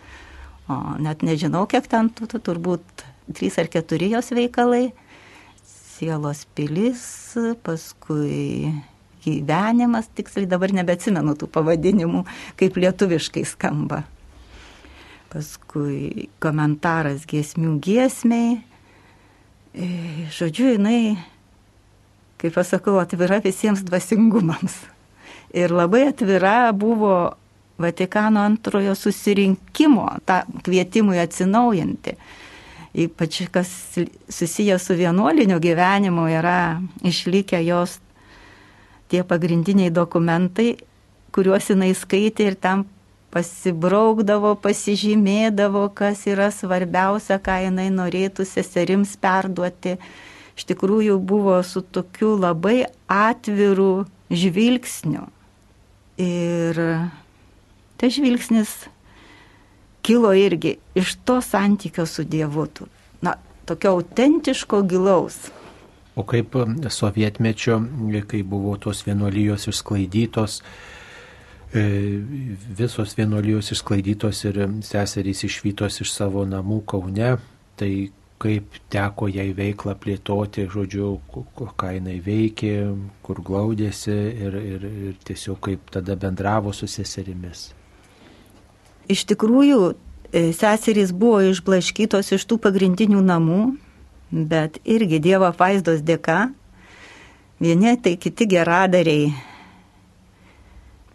o 0.67 0.97
net 0.99 1.23
nežinau, 1.23 1.65
kiek 1.69 1.87
ten 1.87 2.11
tų, 2.11 2.27
turbūt 2.43 3.05
trys 3.33 3.57
ar 3.61 3.69
keturi 3.71 4.11
jos 4.13 4.33
veikalai. 4.35 4.91
Sielos 5.93 6.43
pilis, 6.57 7.03
paskui 7.63 8.73
gyvenimas, 9.23 10.09
tiksliai 10.17 10.49
dabar 10.49 10.73
nebeatsimenu 10.75 11.37
tų 11.39 11.47
pavadinimų, 11.53 12.25
kaip 12.59 12.79
lietuviškai 12.81 13.45
skamba. 13.47 14.03
Paskui 15.31 16.27
komentaras 16.43 17.23
giesmių 17.29 17.77
giesmiai. 17.81 18.59
E, 19.73 19.85
žodžiu, 20.29 20.75
jinai, 20.75 21.17
kaip 22.37 22.53
pasakau, 22.53 22.99
atvira 23.01 23.39
visiems 23.41 23.81
dvasingumams. 23.85 24.75
Ir 25.53 25.73
labai 25.73 26.07
atvira 26.11 26.71
buvo 26.73 27.33
Vatikano 27.77 28.43
antrojo 28.45 28.93
susirinkimo, 28.95 30.05
tą 30.29 30.43
kvietimui 30.61 31.17
atsinaujinti. 31.17 32.13
Ypač 32.93 33.39
kas 33.49 33.71
susijęs 34.29 34.85
su 34.85 34.93
vienuoliniu 34.93 35.57
gyvenimu 35.59 36.27
yra 36.29 36.77
išlikę 37.01 37.63
jos 37.65 37.97
tie 39.09 39.23
pagrindiniai 39.25 39.89
dokumentai, 39.89 40.75
kuriuos 41.33 41.71
jinai 41.73 41.95
skaitė 41.97 42.51
ir 42.51 42.59
tam 42.61 42.85
pasibraukdavo, 43.33 44.53
pasižymėdavo, 44.61 45.87
kas 45.97 46.27
yra 46.29 46.51
svarbiausia, 46.53 47.39
ką 47.41 47.57
jinai 47.65 47.89
norėtų 47.93 48.45
seserims 48.45 49.15
perduoti. 49.17 49.97
Iš 50.53 50.67
tikrųjų 50.69 51.17
buvo 51.17 51.57
su 51.65 51.81
tokiu 51.81 52.35
labai 52.37 52.83
atviru 53.09 54.05
žvilgsniu. 54.29 55.25
Ir 56.21 56.77
tas 57.97 58.13
žvilgsnis 58.13 58.75
kilo 60.05 60.33
irgi 60.37 60.77
iš 60.93 61.15
to 61.25 61.41
santykio 61.41 62.05
su 62.05 62.23
Dievu. 62.23 62.67
Na, 63.21 63.33
tokio 63.65 63.97
autentiško 63.97 64.81
gilaus. 64.81 65.37
O 66.15 66.21
kaip 66.23 66.53
sovietmečio, 66.89 67.79
kai 68.27 68.43
buvo 68.43 68.75
tos 68.77 69.01
vienuolijos 69.07 69.65
išsklaidytos, 69.71 70.59
visos 71.73 73.15
vienuolijos 73.17 73.71
išsklaidytos 73.73 74.43
ir 74.45 74.59
seserys 74.85 75.43
išvytos 75.47 76.01
iš 76.03 76.11
savo 76.13 76.45
namų 76.45 76.83
Kaune, 76.85 77.37
tai 77.79 78.11
kaip 78.43 78.75
teko 78.91 79.29
jai 79.31 79.53
veiklą 79.55 79.95
plėtoti, 79.97 80.67
žodžiu, 80.69 81.15
ką 81.79 81.93
jinai 81.95 82.17
veikė, 82.23 82.73
kur 83.23 83.39
glaudėsi 83.45 84.13
ir, 84.13 84.57
ir, 84.59 84.83
ir 85.07 85.13
tiesiog 85.25 85.61
kaip 85.63 85.93
tada 85.93 86.17
bendravo 86.19 86.73
su 86.75 86.89
seserimis. 86.91 87.71
Iš 89.09 89.23
tikrųjų, 89.31 89.79
e, 90.31 90.51
seserys 90.55 91.13
buvo 91.15 91.39
išblaškytos 91.53 92.33
iš 92.35 92.45
tų 92.49 92.59
pagrindinių 92.67 93.23
namų, 93.23 93.61
bet 94.31 94.77
irgi 94.83 95.21
Dievo 95.23 95.49
vaizdos 95.57 96.03
dėka, 96.03 96.51
vieni 97.63 97.95
tai 98.03 98.17
kiti 98.19 98.47
geradariai 98.49 99.31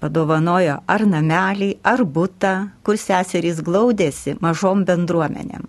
padovanojo 0.02 0.78
ar 0.87 1.04
namelį, 1.06 1.72
ar 1.82 2.04
būtą, 2.06 2.54
kur 2.87 2.98
seserys 3.00 3.62
glaudėsi 3.66 4.37
mažom 4.42 4.84
bendruomenėm. 4.88 5.66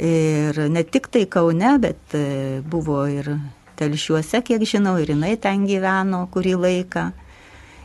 Ir 0.00 0.56
ne 0.72 0.82
tik 0.88 1.10
tai 1.12 1.26
Kaune, 1.28 1.74
bet 1.82 2.14
e, 2.16 2.60
buvo 2.64 3.02
ir 3.10 3.34
telšiuose, 3.76 4.40
kiek 4.44 4.64
žinau, 4.64 4.96
ir 5.00 5.12
jinai 5.12 5.34
ten 5.40 5.66
gyveno 5.68 6.24
kurį 6.32 6.56
laiką, 6.64 7.10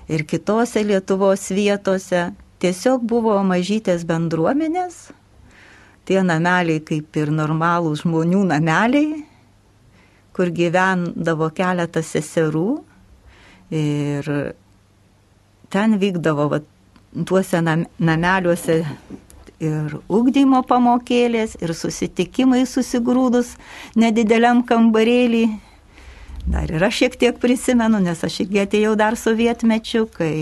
ir 0.08 0.26
kitose 0.28 0.84
Lietuvos 0.86 1.50
vietose. 1.52 2.32
Tiesiog 2.64 3.04
buvo 3.04 3.36
mažytės 3.44 4.06
bendruomenės, 4.08 5.10
tie 6.08 6.22
nameliai 6.24 6.80
kaip 6.88 7.18
ir 7.20 7.30
normalūs 7.36 8.06
žmonių 8.06 8.46
nameliai, 8.48 9.26
kur 10.36 10.50
gyvendavo 10.56 11.50
keletas 11.56 12.14
seserų 12.16 12.70
ir 13.76 14.32
ten 15.70 16.00
vykdavo 16.02 16.50
va, 16.52 16.60
tuose 17.26 17.62
nam, 17.64 17.86
nameliuose 18.00 18.82
ir 19.64 19.96
ugdymo 20.12 20.62
pamokėlės, 20.68 21.56
ir 21.64 21.74
susitikimai 21.76 22.66
susigrūdus 22.68 23.56
nedideliam 23.96 24.64
kambarėlį. 24.68 25.46
Dar 26.46 26.70
ir 26.70 26.84
aš 26.86 27.00
šiek 27.02 27.16
tiek 27.18 27.38
prisimenu, 27.42 27.98
nes 28.04 28.20
aš 28.22 28.44
irgi 28.44 28.62
atėjau 28.62 28.94
dar 29.00 29.16
sovietmečiu, 29.18 30.06
kai 30.14 30.34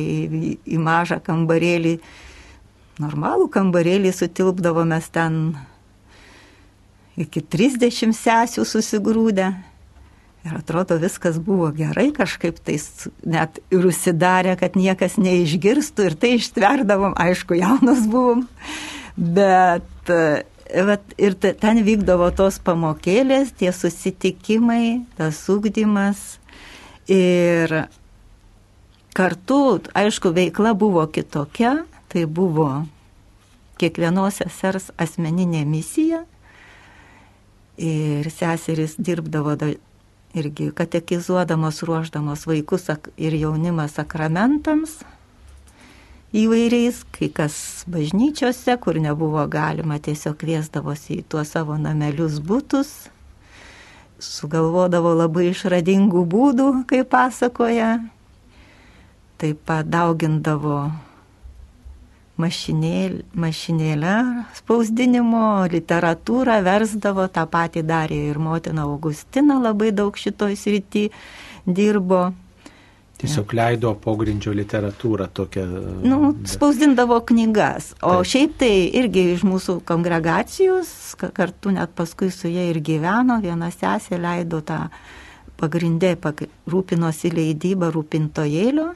į 0.68 0.80
mažą 0.82 1.22
kambarėlį, 1.24 1.94
normalų 3.00 3.48
kambarėlį 3.54 4.12
sutilpdavome 4.12 5.00
ten 5.14 5.38
iki 7.16 7.46
30 7.46 8.12
sesių 8.18 8.66
susigrūdę. 8.68 9.54
Ir 10.44 10.58
atrodo, 10.58 10.98
viskas 11.00 11.38
buvo 11.40 11.70
gerai, 11.72 12.10
kažkaip 12.12 12.58
tai 12.68 12.76
net 13.24 13.62
ir 13.72 13.86
užsidarė, 13.88 14.58
kad 14.60 14.76
niekas 14.76 15.16
neišgirstų 15.16 16.10
ir 16.10 16.18
tai 16.20 16.34
ištverdavom, 16.36 17.16
aišku, 17.16 17.56
jaunas 17.56 18.04
buvom. 18.12 18.44
Bet 19.16 20.12
vat, 20.82 21.14
ir 21.18 21.38
ten 21.40 21.80
vykdavo 21.86 22.28
tos 22.36 22.58
pamokėlės, 22.64 23.54
tie 23.60 23.72
susitikimai, 23.76 25.06
tas 25.16 25.40
ūkdymas. 25.52 26.22
Ir 27.12 27.72
kartu, 29.16 29.62
aišku, 29.96 30.34
veikla 30.36 30.74
buvo 30.76 31.06
kitokia, 31.08 31.84
tai 32.12 32.26
buvo 32.28 32.86
kiekvienos 33.82 34.42
sesers 34.42 34.92
asmeninė 35.00 35.64
misija. 35.68 36.24
Ir 37.80 38.28
seserys 38.30 39.00
dirbdavo 39.00 39.56
irgi 40.34 40.72
katekizuodamos, 40.76 41.84
ruoždamos 41.86 42.48
vaikus 42.50 42.90
ir 43.18 43.36
jaunimą 43.38 43.88
sakramentams 43.88 45.02
įvairiais, 46.34 47.04
kai 47.14 47.30
kas 47.30 47.86
bažnyčiose, 47.86 48.74
kur 48.82 48.98
nebuvo 48.98 49.46
galima, 49.48 50.00
tiesiog 50.02 50.40
kviesdavosi 50.42 51.20
į 51.22 51.26
tuos 51.30 51.54
savo 51.54 51.78
namelius 51.78 52.40
būtus, 52.42 52.90
sugalvodavo 54.18 55.14
labai 55.14 55.52
išradingų 55.52 56.26
būdų, 56.34 56.68
kaip 56.90 57.12
pasakoja, 57.14 58.00
taip 59.38 59.62
pat 59.68 59.90
daugindavo 59.94 60.88
mašinėlę, 62.42 63.24
mašinėlę 63.38 64.14
spausdinimo, 64.58 65.66
literatūrą 65.70 66.60
versdavo, 66.66 67.28
tą 67.30 67.46
patį 67.50 67.84
darė 67.86 68.20
ir 68.32 68.40
motina 68.42 68.88
Augustina, 68.88 69.60
labai 69.62 69.92
daug 69.94 70.18
šitoj 70.18 70.58
srity 70.58 71.10
dirbo. 71.66 72.32
Tiesiog 73.24 73.54
leido 73.56 73.94
pogrindžio 74.04 74.52
literatūrą 74.58 75.30
tokią. 75.32 75.64
Nu, 76.04 76.34
spausdindavo 76.50 77.22
knygas. 77.30 77.94
O 78.02 78.18
Taip. 78.18 78.32
šiaip 78.34 78.56
tai 78.60 78.72
irgi 79.00 79.30
iš 79.38 79.46
mūsų 79.48 79.78
kongregacijos, 79.88 80.90
kartu 81.38 81.72
net 81.72 81.94
paskui 81.96 82.34
su 82.34 82.52
jie 82.52 82.66
ir 82.72 82.82
gyveno, 82.84 83.38
viena 83.46 83.70
sesė 83.72 84.20
leido 84.20 84.60
tą 84.66 84.90
pagrindę, 85.62 86.18
rūpinosi 86.68 87.32
leidybą 87.32 87.94
rūpintojėlio, 87.94 88.90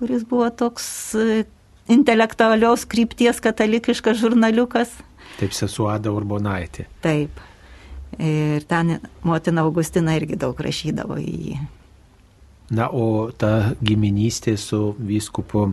kuris 0.00 0.24
buvo 0.26 0.48
toks 0.50 0.88
e, 1.14 1.44
intelektualios 1.88 2.84
krypties 2.88 3.40
katalikiškas 3.44 4.20
žurnaliukas. 4.20 4.92
Taip, 5.38 5.54
sesuada 5.54 6.12
Urbonaitė. 6.14 6.88
Taip. 7.04 7.40
Ir 8.18 8.64
ten 8.68 8.96
motina 9.26 9.62
Augustina 9.66 10.16
irgi 10.18 10.38
daug 10.40 10.58
rašydavo 10.58 11.18
į 11.20 11.34
jį. 11.48 11.58
Na, 12.74 12.88
o 12.92 13.30
ta 13.32 13.72
giminystė 13.80 14.56
su 14.60 14.92
vyskupu 14.98 15.70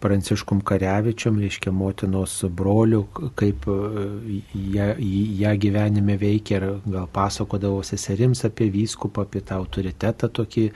Pranciškum 0.00 0.62
Karevičium, 0.64 1.38
reiškia 1.42 1.72
motinos 1.76 2.38
broliu, 2.56 3.02
kaip 3.36 3.66
e, 3.68 4.38
ją, 4.72 4.86
ją 5.42 5.52
gyvenime 5.60 6.16
veikia 6.20 6.56
ir 6.56 6.66
gal 6.86 7.04
pasakodavo 7.12 7.82
seserims 7.84 8.40
apie 8.48 8.70
vyskupą, 8.72 9.26
apie 9.28 9.44
tą 9.44 9.58
autoritetą, 9.60 10.32
tokį 10.40 10.70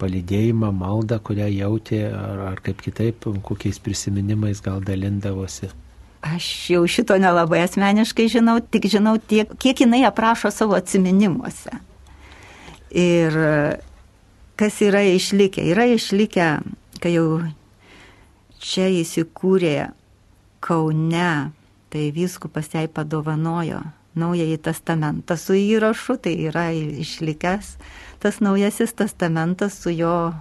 palidėjimą, 0.00 0.72
maldą, 0.72 1.20
kurią 1.20 1.50
jautė, 1.52 2.00
ar, 2.16 2.42
ar 2.54 2.64
kaip 2.64 2.80
kitaip, 2.80 3.28
kokiais 3.44 3.82
prisiminimais 3.84 4.64
gal 4.64 4.80
dalindavosi. 4.80 5.68
Aš 6.22 6.48
jau 6.72 6.84
šito 6.88 7.18
nelabai 7.20 7.64
asmeniškai 7.66 8.30
žinau, 8.30 8.60
tik 8.62 8.88
žinau 8.88 9.18
tiek, 9.18 9.52
kiek 9.60 9.84
jinai 9.84 10.04
aprašo 10.08 10.52
savo 10.54 10.80
atminimuose. 10.80 11.76
Ir 12.94 13.36
kas 14.56 14.84
yra 14.84 15.02
išlikę? 15.12 15.64
Yra 15.74 15.90
išlikę, 15.92 16.54
kai 17.02 17.18
jau 17.18 17.42
čia 18.62 18.86
įsikūrė 19.02 19.90
Kaune, 20.62 21.50
tai 21.90 22.04
viskupas 22.14 22.70
jai 22.70 22.86
padovanojo 22.86 23.82
naująjį 24.14 24.58
testamentą 24.62 25.36
su 25.40 25.56
įrašu, 25.58 26.18
tai 26.22 26.36
yra 26.46 26.68
išlikęs 26.72 27.76
tas 28.22 28.38
naujasis 28.40 28.92
testamentas 28.94 29.80
su 29.82 29.90
jo 29.90 30.32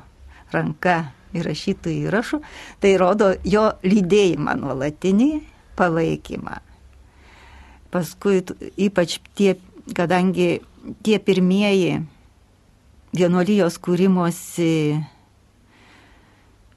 ranka 0.54 1.12
įrašytų 1.34 1.94
įrašų, 2.06 2.42
tai 2.84 2.92
rodo 3.00 3.32
jo 3.48 3.72
lydėjimą 3.82 4.54
nuolatinį 4.60 5.30
palaikymą. 5.80 6.60
Paskui 7.92 8.44
ypač 8.78 9.18
tie, 9.40 9.56
kadangi 9.98 10.60
tie 11.02 11.18
pirmieji 11.20 12.02
vienuolijos 13.16 13.80
kūrimosi 13.82 14.74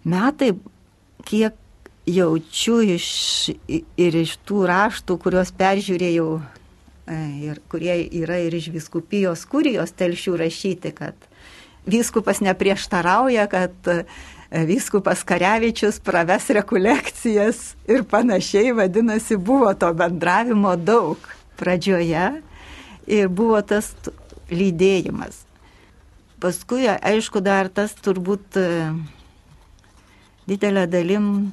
metai, 0.08 0.54
kiek 1.24 1.56
jaučiu 2.06 2.80
iš, 2.94 3.06
ir 3.68 4.16
iš 4.20 4.36
tų 4.44 4.66
raštų, 4.68 5.16
kuriuos 5.22 5.52
peržiūrėjau 5.56 6.28
e, 6.36 7.18
ir 7.48 7.60
kurie 7.72 7.96
yra 8.20 8.38
ir 8.44 8.56
iš 8.58 8.68
viskupijos 8.74 9.46
kurijos 9.48 9.94
telšių 9.96 10.36
rašyti, 10.44 10.92
kad 10.96 11.16
vyskupas 11.88 12.42
neprieštarauja, 12.44 13.46
kad 13.48 13.88
e, 13.88 14.02
vyskupas 14.68 15.24
Karevičius 15.24 16.00
praves 16.04 16.50
rekolekcijas 16.52 17.72
ir 17.88 18.04
panašiai, 18.08 18.74
vadinasi, 18.76 19.40
buvo 19.40 19.72
to 19.74 19.92
bendravimo 19.96 20.76
daug 20.76 21.18
pradžioje 21.56 22.28
ir 23.06 23.28
buvo 23.28 23.60
tas 23.64 23.94
lydėjimas. 24.52 25.40
Paskui, 26.44 26.84
aišku, 26.84 27.40
dar 27.40 27.70
tas 27.72 27.94
turbūt 28.04 28.58
e, 28.60 28.68
didelė 30.48 30.86
dalim 30.90 31.52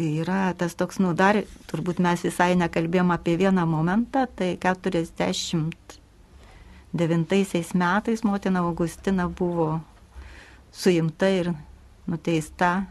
yra 0.00 0.54
tas 0.56 0.74
toks, 0.78 0.98
nu, 1.02 1.14
dar 1.14 1.36
turbūt 1.70 1.98
mes 2.02 2.22
visai 2.24 2.54
nekalbėjom 2.58 3.10
apie 3.14 3.36
vieną 3.40 3.66
momentą, 3.68 4.26
tai 4.36 4.56
49 4.60 5.70
metais 7.74 8.22
motina 8.24 8.60
Augustina 8.60 9.28
buvo 9.28 9.80
suimta 10.72 11.28
ir 11.28 11.52
nuteista 12.06 12.86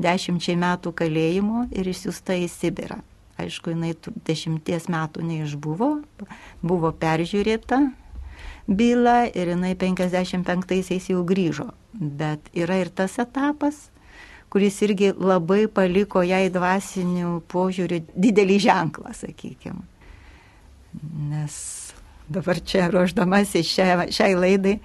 dešimčiai 0.00 0.56
metų 0.58 0.92
kalėjimo 0.96 1.68
ir 1.72 1.88
išsiusta 1.88 2.34
į 2.40 2.48
Sibirą. 2.50 2.98
Aišku, 3.38 3.72
jinai 3.74 3.94
dešimties 4.26 4.86
metų 4.92 5.24
neišbuvo, 5.26 5.88
buvo 6.62 6.92
peržiūrėta 6.94 7.80
bylą 8.68 9.16
ir 9.34 9.50
jinai 9.54 9.74
55-aisiais 9.78 11.10
jau 11.10 11.24
grįžo. 11.26 11.72
Bet 11.94 12.40
yra 12.54 12.78
ir 12.82 12.90
tas 12.94 13.18
etapas, 13.22 13.88
kuris 14.54 14.76
irgi 14.86 15.10
labai 15.18 15.64
paliko 15.66 16.22
jai 16.22 16.46
dvasinių 16.54 17.40
požiūrių 17.50 17.96
didelį 18.14 18.58
ženklą, 18.62 19.10
sakykime. 19.18 19.82
nes 21.26 21.56
dabar 22.30 22.60
čia 22.62 22.86
ruoždamasi 22.86 23.64
šiai, 23.66 24.12
šiai 24.14 24.36
laidai, 24.38 24.76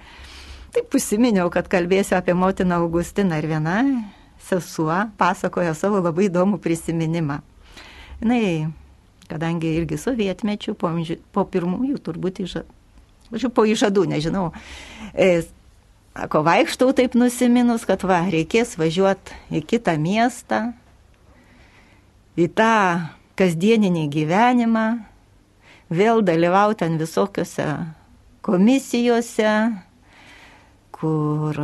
taip 0.74 0.90
pusiminiau, 0.90 1.46
kad 1.54 1.70
kalbėsiu 1.70 2.16
apie 2.18 2.34
motiną 2.34 2.80
Augustiną 2.82 3.38
ir 3.38 3.46
viena 3.46 3.76
sesuo 4.42 5.06
pasakojo 5.20 5.76
savo 5.78 6.02
labai 6.02 6.26
įdomų 6.26 6.58
prisiminimą. 6.58 7.38
Jis, 8.26 8.66
kadangi 9.30 9.70
irgi 9.78 10.00
sovietmečių, 10.02 10.74
po, 10.74 10.90
po 11.30 11.46
pirmųjų 11.46 12.02
turbūt 12.02 12.42
žodžiu, 12.42 13.54
po 13.54 13.62
įžadų, 13.70 14.08
nežinau, 14.10 14.48
e, 15.14 15.44
Ako 16.14 16.42
vaikštau 16.42 16.90
taip 16.96 17.14
nusiminus, 17.14 17.84
kad 17.86 18.02
va, 18.02 18.24
reikės 18.26 18.74
važiuoti 18.80 19.36
į 19.54 19.62
kitą 19.62 19.94
miestą, 19.94 20.72
į 22.34 22.48
tą 22.50 23.06
kasdieninį 23.38 24.08
gyvenimą, 24.10 24.86
vėl 25.86 26.24
dalyvauti 26.26 26.82
ten 26.82 26.98
visokiose 26.98 27.68
komisijose, 28.42 29.54
kur 30.90 31.62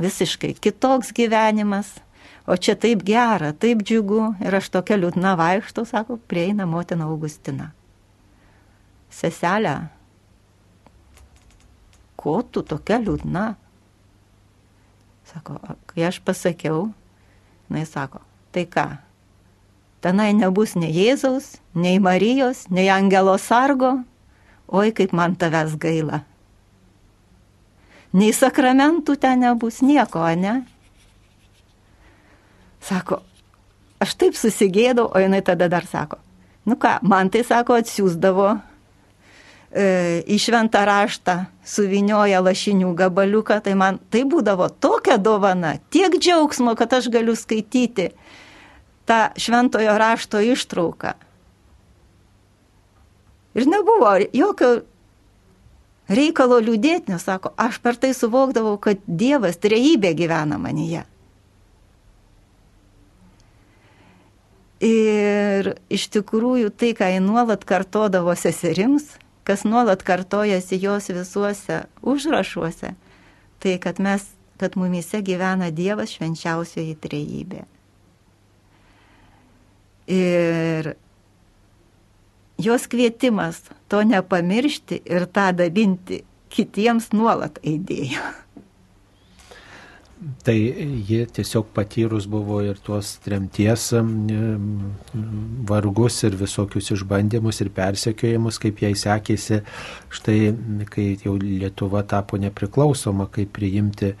visiškai 0.00 0.52
kitoks 0.60 1.14
gyvenimas, 1.16 1.94
o 2.44 2.56
čia 2.60 2.76
taip 2.76 3.00
gera, 3.06 3.54
taip 3.56 3.80
džiugu 3.80 4.34
ir 4.44 4.58
aš 4.60 4.68
tokia 4.76 5.00
liūdna 5.00 5.32
vaikštau, 5.40 5.88
sako, 5.88 6.18
prieina 6.28 6.68
motina 6.68 7.08
Augustina. 7.08 7.70
Seselė, 9.10 9.88
ko 12.20 12.40
tu 12.44 12.60
tokia 12.60 13.00
liūdna? 13.00 13.48
Sako, 15.30 15.60
kai 15.86 16.08
aš 16.08 16.18
pasakiau, 16.26 16.88
jinai 17.68 17.84
sako, 17.86 18.18
tai 18.50 18.64
ką, 18.66 18.86
tenai 20.02 20.32
nebus 20.34 20.74
nei 20.74 20.90
Jėzaus, 20.90 21.60
nei 21.74 22.00
Marijos, 22.02 22.64
nei 22.70 22.88
Angelo 22.90 23.36
sargo, 23.38 24.00
oi 24.66 24.90
kaip 24.96 25.14
man 25.14 25.36
tavęs 25.38 25.76
gaila. 25.78 26.24
Nei 28.10 28.32
sakramentų 28.34 29.14
ten 29.22 29.44
nebus, 29.44 29.78
nieko, 29.86 30.24
ne? 30.34 30.64
Sako, 32.82 33.20
aš 34.02 34.16
taip 34.18 34.34
susigėdau, 34.34 35.06
o 35.14 35.22
jinai 35.22 35.44
tada 35.46 35.70
dar 35.70 35.86
sako, 35.86 36.18
nu 36.66 36.74
ką, 36.74 36.98
man 37.06 37.30
tai 37.30 37.44
sako, 37.46 37.78
atsiųsdavo 37.78 38.56
į 39.70 40.36
šventą 40.42 40.82
raštą, 40.82 41.36
suvinioja 41.62 42.40
lašinių 42.42 42.90
gabaliuką, 42.98 43.60
tai 43.62 43.76
man 43.78 44.00
tai 44.10 44.24
būdavo 44.26 44.66
tokia 44.82 45.14
dovana, 45.18 45.76
tiek 45.94 46.16
džiaugsmo, 46.18 46.74
kad 46.74 46.92
aš 46.98 47.06
galiu 47.12 47.36
skaityti 47.38 48.10
tą 49.06 49.30
šventojo 49.38 49.94
rašto 49.98 50.42
ištrauką. 50.42 51.14
Ir 53.54 53.66
nebuvo 53.66 54.10
jokio 54.34 54.82
reikalo 56.10 56.58
liūdėti, 56.58 57.14
nes 57.14 57.22
sako, 57.22 57.54
aš 57.54 57.78
per 57.82 57.98
tai 57.98 58.10
suvokdavau, 58.14 58.76
kad 58.82 58.98
Dievas 59.06 59.58
trejybė 59.62 60.14
gyvena 60.18 60.58
manyje. 60.58 61.06
Ir 64.82 65.74
iš 65.92 66.08
tikrųjų 66.14 66.70
tai, 66.74 66.94
ką 66.96 67.10
jį 67.12 67.22
nuolat 67.22 67.66
kartodavo 67.68 68.34
seserims, 68.38 69.12
kas 69.44 69.64
nuolat 69.64 70.02
kartojasi 70.06 70.78
jos 70.82 71.08
visuose 71.08 71.82
užrašuose, 72.02 72.94
tai 73.58 73.76
kad 73.82 74.00
mes, 74.00 74.24
kad 74.60 74.76
mumise 74.76 75.22
gyvena 75.24 75.70
Dievas 75.74 76.12
švenčiausioji 76.16 76.96
trejybė. 77.00 77.64
Ir 80.10 80.94
jos 82.60 82.86
kvietimas 82.90 83.62
to 83.88 84.02
nepamiršti 84.04 85.00
ir 85.04 85.26
tą 85.30 85.50
dalinti 85.56 86.24
kitiems 86.50 87.12
nuolat 87.14 87.60
eidėjo. 87.62 88.22
Tai 90.44 90.54
ji 91.08 91.22
tiesiog 91.32 91.70
patyrus 91.72 92.26
buvo 92.28 92.58
ir 92.60 92.76
tuos 92.84 93.14
tremties 93.24 93.86
vargus 95.70 96.18
ir 96.28 96.36
visokius 96.36 96.90
išbandymus 96.92 97.62
ir 97.64 97.70
persekiojimus, 97.72 98.58
kaip 98.60 98.82
jai 98.84 98.92
sekėsi, 99.00 99.62
štai 100.12 100.52
kai 100.92 101.06
jau 101.24 101.38
Lietuva 101.40 102.04
tapo 102.04 102.36
nepriklausoma, 102.36 103.30
kaip 103.32 103.54
priimti 103.56 104.12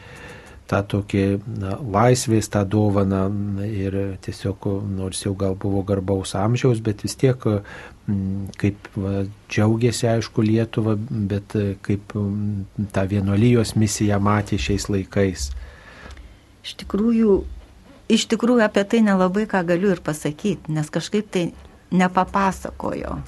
tą 0.70 0.80
tokį 0.88 1.24
na, 1.60 1.76
laisvės, 1.82 2.48
tą 2.48 2.64
dovaną 2.64 3.26
ir 3.68 4.00
tiesiog, 4.24 4.70
nors 4.96 5.20
jau 5.26 5.36
gal 5.36 5.56
buvo 5.60 5.84
garbaus 5.84 6.32
amžiaus, 6.38 6.80
bet 6.80 7.04
vis 7.04 7.18
tiek 7.20 7.44
kaip 8.60 8.92
va, 8.96 9.26
džiaugiasi, 9.52 10.08
aišku, 10.16 10.48
Lietuva, 10.48 10.96
bet 10.96 11.60
kaip 11.84 12.16
tą 12.94 13.10
vienolyjos 13.12 13.76
misiją 13.76 14.16
matė 14.22 14.56
šiais 14.56 14.88
laikais. 14.88 15.50
Iš 16.64 16.76
tikrųjų, 16.82 17.40
iš 18.12 18.26
tikrųjų 18.30 18.64
apie 18.66 18.84
tai 18.84 19.02
nelabai 19.06 19.46
ką 19.50 19.62
galiu 19.66 19.92
ir 19.94 20.02
pasakyti, 20.04 20.72
nes 20.72 20.90
kažkaip 20.92 21.30
tai 21.32 21.44
nepapasakojo, 21.90 23.18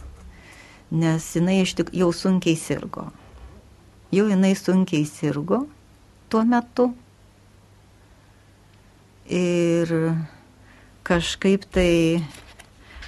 nes 0.93 1.29
jinai 1.37 1.63
tik 1.65 1.95
jau 1.97 2.13
sunkiai 2.13 2.57
sirgo. 2.57 3.09
Jau 4.13 4.27
jinai 4.29 4.53
sunkiai 4.59 5.07
sirgo 5.09 5.65
tuo 6.29 6.45
metu 6.45 6.93
Ir 9.33 9.89
kažkaip 11.07 11.65
tai 11.71 12.25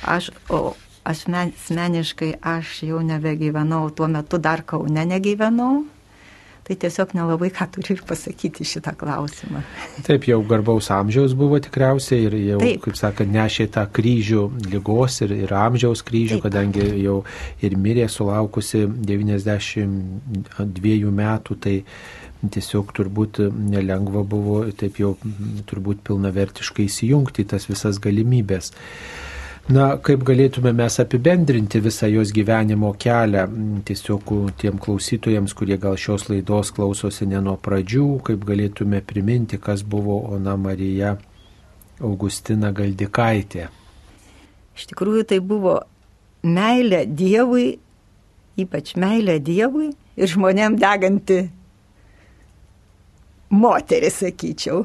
aš, 0.06 0.30
o 0.48 0.76
asmeniškai 1.04 2.38
aš 2.40 2.82
jau 2.86 3.02
nebegyvenau, 3.02 3.90
tuo 3.90 4.06
metu 4.06 4.38
dar 4.38 4.62
Kaune 4.62 5.04
negyvenau. 5.04 5.84
Tai 6.64 6.72
tiesiog 6.80 7.10
nelabai 7.12 7.50
ką 7.52 7.66
turi 7.74 7.92
ir 7.92 8.00
pasakyti 8.08 8.64
šitą 8.64 8.94
klausimą. 8.96 9.60
Taip, 10.06 10.24
jau 10.30 10.38
garbaus 10.48 10.88
amžiaus 10.94 11.34
buvo 11.36 11.58
tikriausiai 11.60 12.24
ir 12.24 12.32
jau, 12.40 12.60
Taip. 12.62 12.80
kaip 12.86 12.96
sakant, 12.96 13.28
nešė 13.34 13.66
tą 13.74 13.84
kryžių 13.98 14.44
lygos 14.72 15.20
ir, 15.26 15.30
ir 15.44 15.50
amžiaus 15.60 16.00
kryžių, 16.08 16.38
Taip. 16.38 16.46
kadangi 16.48 16.84
jau 17.02 17.18
ir 17.60 17.76
mirė 17.76 18.08
sulaukusi 18.08 18.88
92 18.88 21.12
metų, 21.20 21.52
tai 21.60 21.84
tiesiog 22.52 22.92
turbūt 22.96 23.40
nelengva 23.52 24.24
buvo 24.24 24.64
taip 24.76 24.98
jau 25.00 25.14
turbūt 25.68 26.02
pilnavertiškai 26.08 26.88
įsijungti 26.88 27.44
į 27.44 27.50
tas 27.54 27.68
visas 27.70 28.00
galimybės. 28.02 28.72
Na, 29.64 29.94
kaip 29.96 30.20
galėtume 30.28 30.74
mes 30.76 30.98
apibendrinti 31.00 31.80
visą 31.80 32.04
jos 32.12 32.34
gyvenimo 32.36 32.90
kelią, 33.00 33.46
tiesiog 33.88 34.32
tiem 34.60 34.76
klausytojams, 34.76 35.54
kurie 35.56 35.78
gal 35.80 35.96
šios 35.96 36.26
laidos 36.28 36.68
klausosi 36.76 37.24
ne 37.30 37.40
nuo 37.40 37.54
pradžių, 37.56 38.08
kaip 38.26 38.44
galėtume 38.44 39.00
priminti, 39.00 39.56
kas 39.56 39.80
buvo 39.80 40.18
Ona 40.36 40.58
Marija 40.60 41.14
Augustina 42.04 42.74
Galdikaitė. 42.76 43.70
Iš 44.76 44.90
tikrųjų 44.92 45.24
tai 45.32 45.40
buvo 45.40 45.78
meilė 46.44 47.06
Dievui, 47.08 47.78
ypač 48.60 48.92
meilė 49.00 49.38
Dievui 49.40 49.94
ir 49.94 50.28
žmonėm 50.34 50.76
deganti 50.76 51.40
moteris, 53.48 54.20
sakyčiau, 54.20 54.84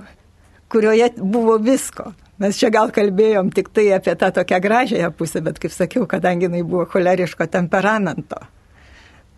kurioje 0.71 1.11
buvo 1.19 1.59
visko. 1.59 2.13
Mes 2.39 2.55
čia 2.55 2.69
gal 2.71 2.91
kalbėjom 2.95 3.49
tik 3.51 3.67
tai 3.75 3.89
apie 3.91 4.13
tą 4.15 4.29
tokią 4.31 4.61
gražiąją 4.63 5.11
pusę, 5.11 5.41
bet 5.43 5.59
kaip 5.59 5.73
sakiau, 5.75 6.05
kadangi 6.07 6.47
jinai 6.47 6.63
buvo 6.63 6.85
choleriško 6.87 7.49
temperamento, 7.51 8.39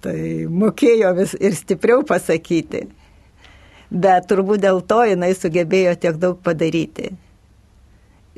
tai 0.06 0.46
mokėjo 0.46 1.10
vis 1.18 1.34
ir 1.42 1.58
stipriau 1.58 2.06
pasakyti. 2.06 2.86
Bet 3.92 4.30
turbūt 4.30 4.62
dėl 4.64 4.84
to 4.88 5.02
jinai 5.10 5.34
sugebėjo 5.36 5.98
tiek 6.00 6.22
daug 6.22 6.38
padaryti. 6.46 7.10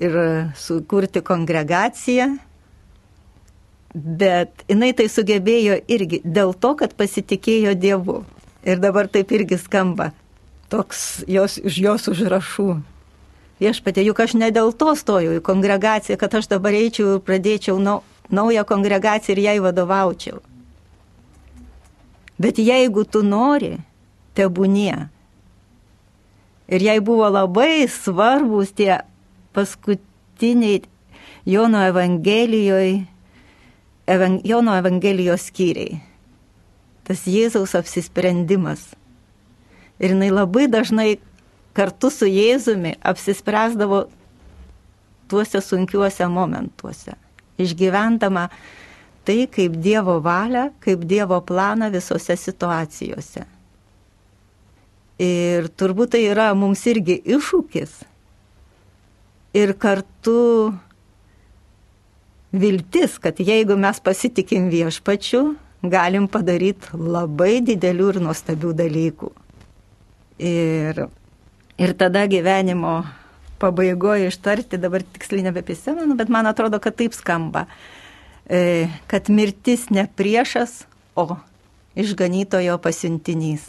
Ir 0.02 0.16
sukurti 0.58 1.22
kongregaciją. 1.22 2.32
Bet 3.94 4.64
jinai 4.72 4.94
tai 4.98 5.06
sugebėjo 5.12 5.78
irgi 5.92 6.24
dėl 6.26 6.56
to, 6.58 6.74
kad 6.80 6.96
pasitikėjo 6.98 7.76
Dievu. 7.78 8.24
Ir 8.66 8.80
dabar 8.82 9.12
taip 9.12 9.36
irgi 9.36 9.60
skamba 9.60 10.14
toks 10.74 11.22
jos, 11.30 11.60
iš 11.62 11.78
jos 11.84 12.10
užrašų. 12.10 12.70
Viešpatė, 13.64 14.04
juk 14.04 14.20
aš 14.20 14.36
ne 14.36 14.50
dėl 14.52 14.74
to 14.76 14.92
stojau 15.00 15.38
į 15.38 15.44
kongregaciją, 15.46 16.18
kad 16.20 16.34
aš 16.36 16.50
dabar 16.52 16.76
eičiau 16.76 17.16
ir 17.16 17.22
pradėčiau 17.24 17.78
nau, 17.80 18.02
naują 18.28 18.66
kongregaciją 18.68 19.38
ir 19.38 19.44
jai 19.46 19.58
vadovaučiau. 19.64 20.42
Bet 22.42 22.60
jeigu 22.60 23.06
tu 23.08 23.22
nori, 23.24 23.78
tebūnie. 24.36 25.08
Ir 26.74 26.84
jai 26.84 26.98
buvo 27.00 27.30
labai 27.32 27.86
svarbus 27.88 28.74
tie 28.76 29.04
paskutiniai 29.56 30.82
Jono 31.48 31.84
Evangelijoje, 31.88 33.06
evan, 34.08 34.42
Jono 34.44 34.76
Evangelijos 34.80 35.48
skyriai. 35.52 36.02
Tas 37.04 37.24
Jėzaus 37.28 37.76
apsisprendimas 37.78 38.92
Ir 40.04 40.12
jinai 40.12 40.32
labai 40.34 40.66
dažnai 40.68 41.20
kartu 41.74 42.12
su 42.14 42.30
Jėzumi 42.30 42.96
apsispręsdavo 43.02 44.04
tuose 45.32 45.62
sunkiuose 45.62 46.28
momentuose, 46.30 47.16
išgyvendama 47.58 48.48
tai 49.26 49.48
kaip 49.48 49.80
Dievo 49.82 50.20
valią, 50.24 50.70
kaip 50.84 51.06
Dievo 51.10 51.40
planą 51.42 51.90
visose 51.94 52.36
situacijose. 52.38 53.46
Ir 55.24 55.70
turbūt 55.78 56.16
tai 56.16 56.24
yra 56.28 56.52
mums 56.58 56.82
irgi 56.90 57.20
iššūkis. 57.36 57.94
Ir 59.54 59.76
kartu 59.78 60.74
viltis, 62.54 63.20
kad 63.22 63.38
jeigu 63.40 63.78
mes 63.78 64.02
pasitikim 64.04 64.68
viešpačiu, 64.74 65.54
galim 65.84 66.28
padaryti 66.32 66.98
labai 66.98 67.62
didelių 67.66 68.10
ir 68.14 68.20
nuostabių 68.26 68.74
dalykų. 68.82 69.30
Ir, 70.44 71.06
ir 71.78 71.94
tada 71.98 72.26
gyvenimo 72.30 73.02
pabaigoje 73.60 74.28
ištarti, 74.28 74.78
dabar 74.78 75.04
tiksliai 75.16 75.48
nebeprisimenu, 75.48 76.16
bet 76.20 76.30
man 76.30 76.50
atrodo, 76.50 76.80
kad 76.84 76.98
taip 77.00 77.16
skamba, 77.16 77.66
e, 78.46 78.90
kad 79.08 79.30
mirtis 79.30 79.88
ne 79.90 80.08
priešas, 80.16 80.84
o 81.16 81.38
išganytojo 81.96 82.78
pasiuntinys. 82.82 83.66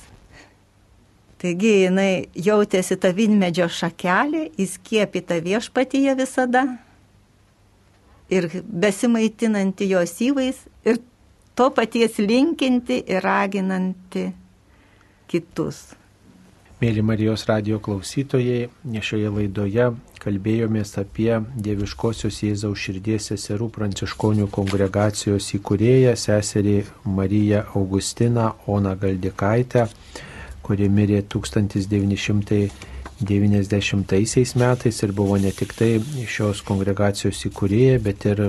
Taigi 1.44 1.72
jinai 1.84 2.26
jautėsi 2.40 2.96
tą 2.96 3.10
vinmedžio 3.12 3.68
šakelį, 3.68 4.46
įskiepyta 4.64 5.36
viešpatyje 5.44 6.14
visada 6.16 6.64
ir 8.32 8.48
besimaitinanti 8.64 9.90
jos 9.90 10.14
įvais 10.24 10.62
ir 10.88 11.02
to 11.54 11.68
paties 11.76 12.16
linkinti 12.18 13.02
ir 13.04 13.20
raginanti 13.22 14.30
kitus. 15.28 15.84
Mėly 16.80 17.04
Marijos 17.06 17.44
radio 17.46 17.76
klausytojai, 17.78 18.64
šioje 18.98 19.28
laidoje 19.30 19.84
kalbėjomės 20.18 20.96
apie 20.98 21.36
Dieviškosios 21.62 22.40
Jėzaus 22.42 22.80
širdies 22.82 23.28
seserų 23.30 23.68
pranciškonių 23.76 24.48
kongregacijos 24.56 25.52
įkūrėją 25.54 26.16
seserį 26.18 26.74
Mariją 27.06 27.60
Augustiną 27.78 28.48
Oną 28.66 28.96
Galdikaitę, 29.04 29.86
kuri 30.66 30.90
mirė 30.90 31.22
1900. 31.36 32.93
90 33.26 34.54
metais 34.60 35.02
ir 35.02 35.12
buvo 35.12 35.36
ne 35.40 35.50
tik 35.52 35.72
tai 35.76 35.90
šios 36.28 36.60
kongregacijos 36.66 37.40
įkūrėja, 37.48 37.98
bet 38.04 38.26
ir 38.30 38.42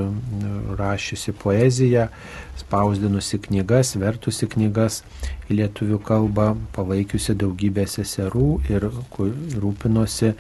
rašiusi 0.80 1.34
poeziją, 1.42 2.08
spausdinusi 2.60 3.40
knygas, 3.48 3.96
vertusi 4.02 4.50
knygas 4.52 5.02
į 5.50 5.60
lietuvių 5.62 6.00
kalbą, 6.06 6.52
palaikiusi 6.76 7.36
daugybę 7.40 7.88
seserų 7.90 8.50
ir 8.70 8.88
rūpinosi 9.64 10.34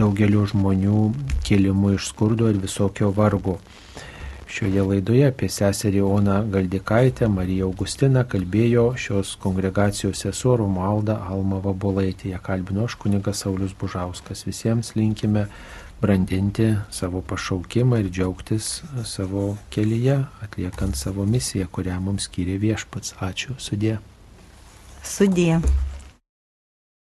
daugeliu 0.00 0.46
žmonių 0.50 1.04
kilimu 1.46 1.94
iš 1.98 2.10
skurdo 2.12 2.50
ir 2.50 2.60
visokio 2.62 3.12
vargo. 3.16 3.58
Šioje 4.50 4.82
laidoje 4.82 5.28
apie 5.30 5.46
seserį 5.46 6.00
Oną 6.02 6.40
Galdikaitę, 6.50 7.28
Mariją 7.30 7.68
Augustiną 7.68 8.24
kalbėjo 8.32 8.88
šios 8.98 9.36
kongregacijos 9.38 10.24
sesuo 10.24 10.56
Romualda 10.58 11.20
Alma 11.30 11.60
Vabolaitė. 11.62 12.32
Ją 12.32 12.40
kalbino 12.42 12.88
aš 12.88 12.96
kunigas 12.98 13.44
Saulis 13.44 13.76
Bužauskas. 13.78 14.42
Visiems 14.48 14.96
linkime 14.98 15.44
brandinti 16.02 16.66
savo 16.90 17.22
pašaukimą 17.30 18.00
ir 18.02 18.08
džiaugtis 18.10 18.72
savo 19.06 19.44
kelyje, 19.70 20.18
atliekant 20.42 20.98
savo 20.98 21.28
misiją, 21.30 21.68
kurią 21.70 22.00
mums 22.02 22.26
skyrė 22.26 22.58
viešpats. 22.66 23.14
Ačiū. 23.22 23.54
Sudė. 23.62 24.00
Sudė. 25.06 25.60